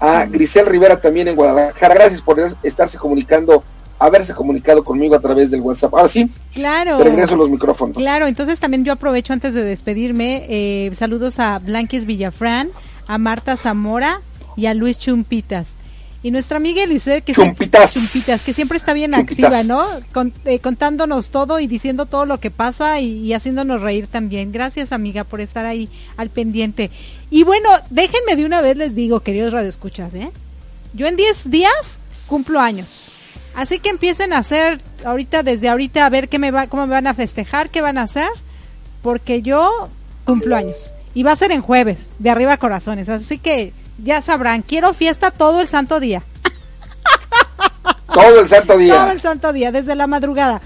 [0.00, 3.62] A Grisel Rivera también en Guadalajara, gracias por estarse comunicando,
[4.00, 5.94] haberse comunicado conmigo a través del WhatsApp.
[5.94, 6.96] Ahora sí, claro.
[6.96, 7.96] te regreso los micrófonos.
[7.96, 12.70] Claro, entonces también yo aprovecho antes de despedirme, eh, saludos a Blanquis Villafrán,
[13.06, 14.22] a Marta Zamora
[14.56, 15.66] y a Luis Chumpitas.
[16.22, 17.92] Y nuestra amiga Eliseo, que, chumpitas.
[18.44, 19.82] que siempre está bien activa, ¿no?
[20.44, 24.52] Eh, contándonos todo y diciendo todo lo que pasa y, haciéndonos reír también.
[24.52, 25.88] Gracias, amiga, por estar ahí
[26.18, 26.90] al pendiente.
[27.30, 30.30] Y bueno, déjenme de una vez les digo, queridos radioescuchas, ¿eh?
[30.92, 32.99] Yo en 10 días cumplo años.
[33.60, 36.94] Así que empiecen a hacer ahorita, desde ahorita, a ver qué me va, cómo me
[36.94, 38.30] van a festejar, qué van a hacer,
[39.02, 39.90] porque yo
[40.24, 40.94] cumplo años.
[41.12, 43.10] Y va a ser en jueves, de arriba corazones.
[43.10, 46.22] Así que ya sabrán, quiero fiesta todo el santo día.
[48.14, 48.94] Todo el santo día.
[48.94, 50.62] Todo el santo día, desde la madrugada.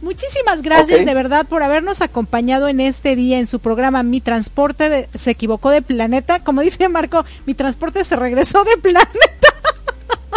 [0.00, 5.08] Muchísimas gracias de verdad por habernos acompañado en este día en su programa Mi Transporte
[5.12, 6.38] se equivocó de planeta.
[6.44, 9.47] Como dice Marco, mi transporte se regresó de planeta.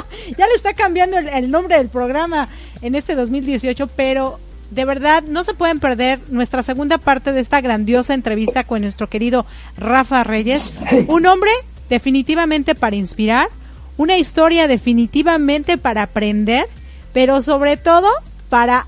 [0.38, 2.49] ya le está cambiando el, nombre del programa
[2.82, 4.39] en este 2018, pero
[4.70, 9.10] de verdad, no se pueden perder nuestra segunda parte de esta grandiosa entrevista con nuestro
[9.10, 9.45] querido
[9.78, 10.74] Rafa Reyes.
[11.08, 11.52] Un hombre
[11.89, 13.49] definitivamente para inspirar,
[13.97, 16.68] una historia definitivamente para aprender,
[17.12, 18.08] pero sobre todo
[18.49, 18.88] para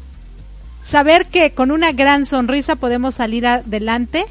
[0.83, 4.25] saber que con una gran sonrisa podemos salir adelante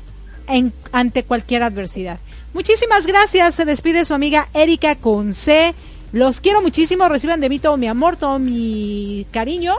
[0.93, 2.19] ante cualquier adversidad.
[2.55, 3.55] Muchísimas gracias.
[3.55, 5.75] Se despide su amiga Erika Conce
[6.13, 9.75] los quiero muchísimo, reciban de mí todo mi amor, todo mi cariño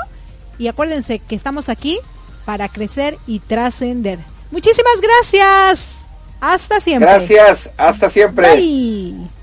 [0.57, 1.99] y acuérdense que estamos aquí
[2.45, 4.19] para crecer y trascender.
[4.51, 6.05] Muchísimas gracias.
[6.41, 7.09] Hasta siempre.
[7.09, 8.55] Gracias, hasta siempre.
[8.55, 9.42] Bye.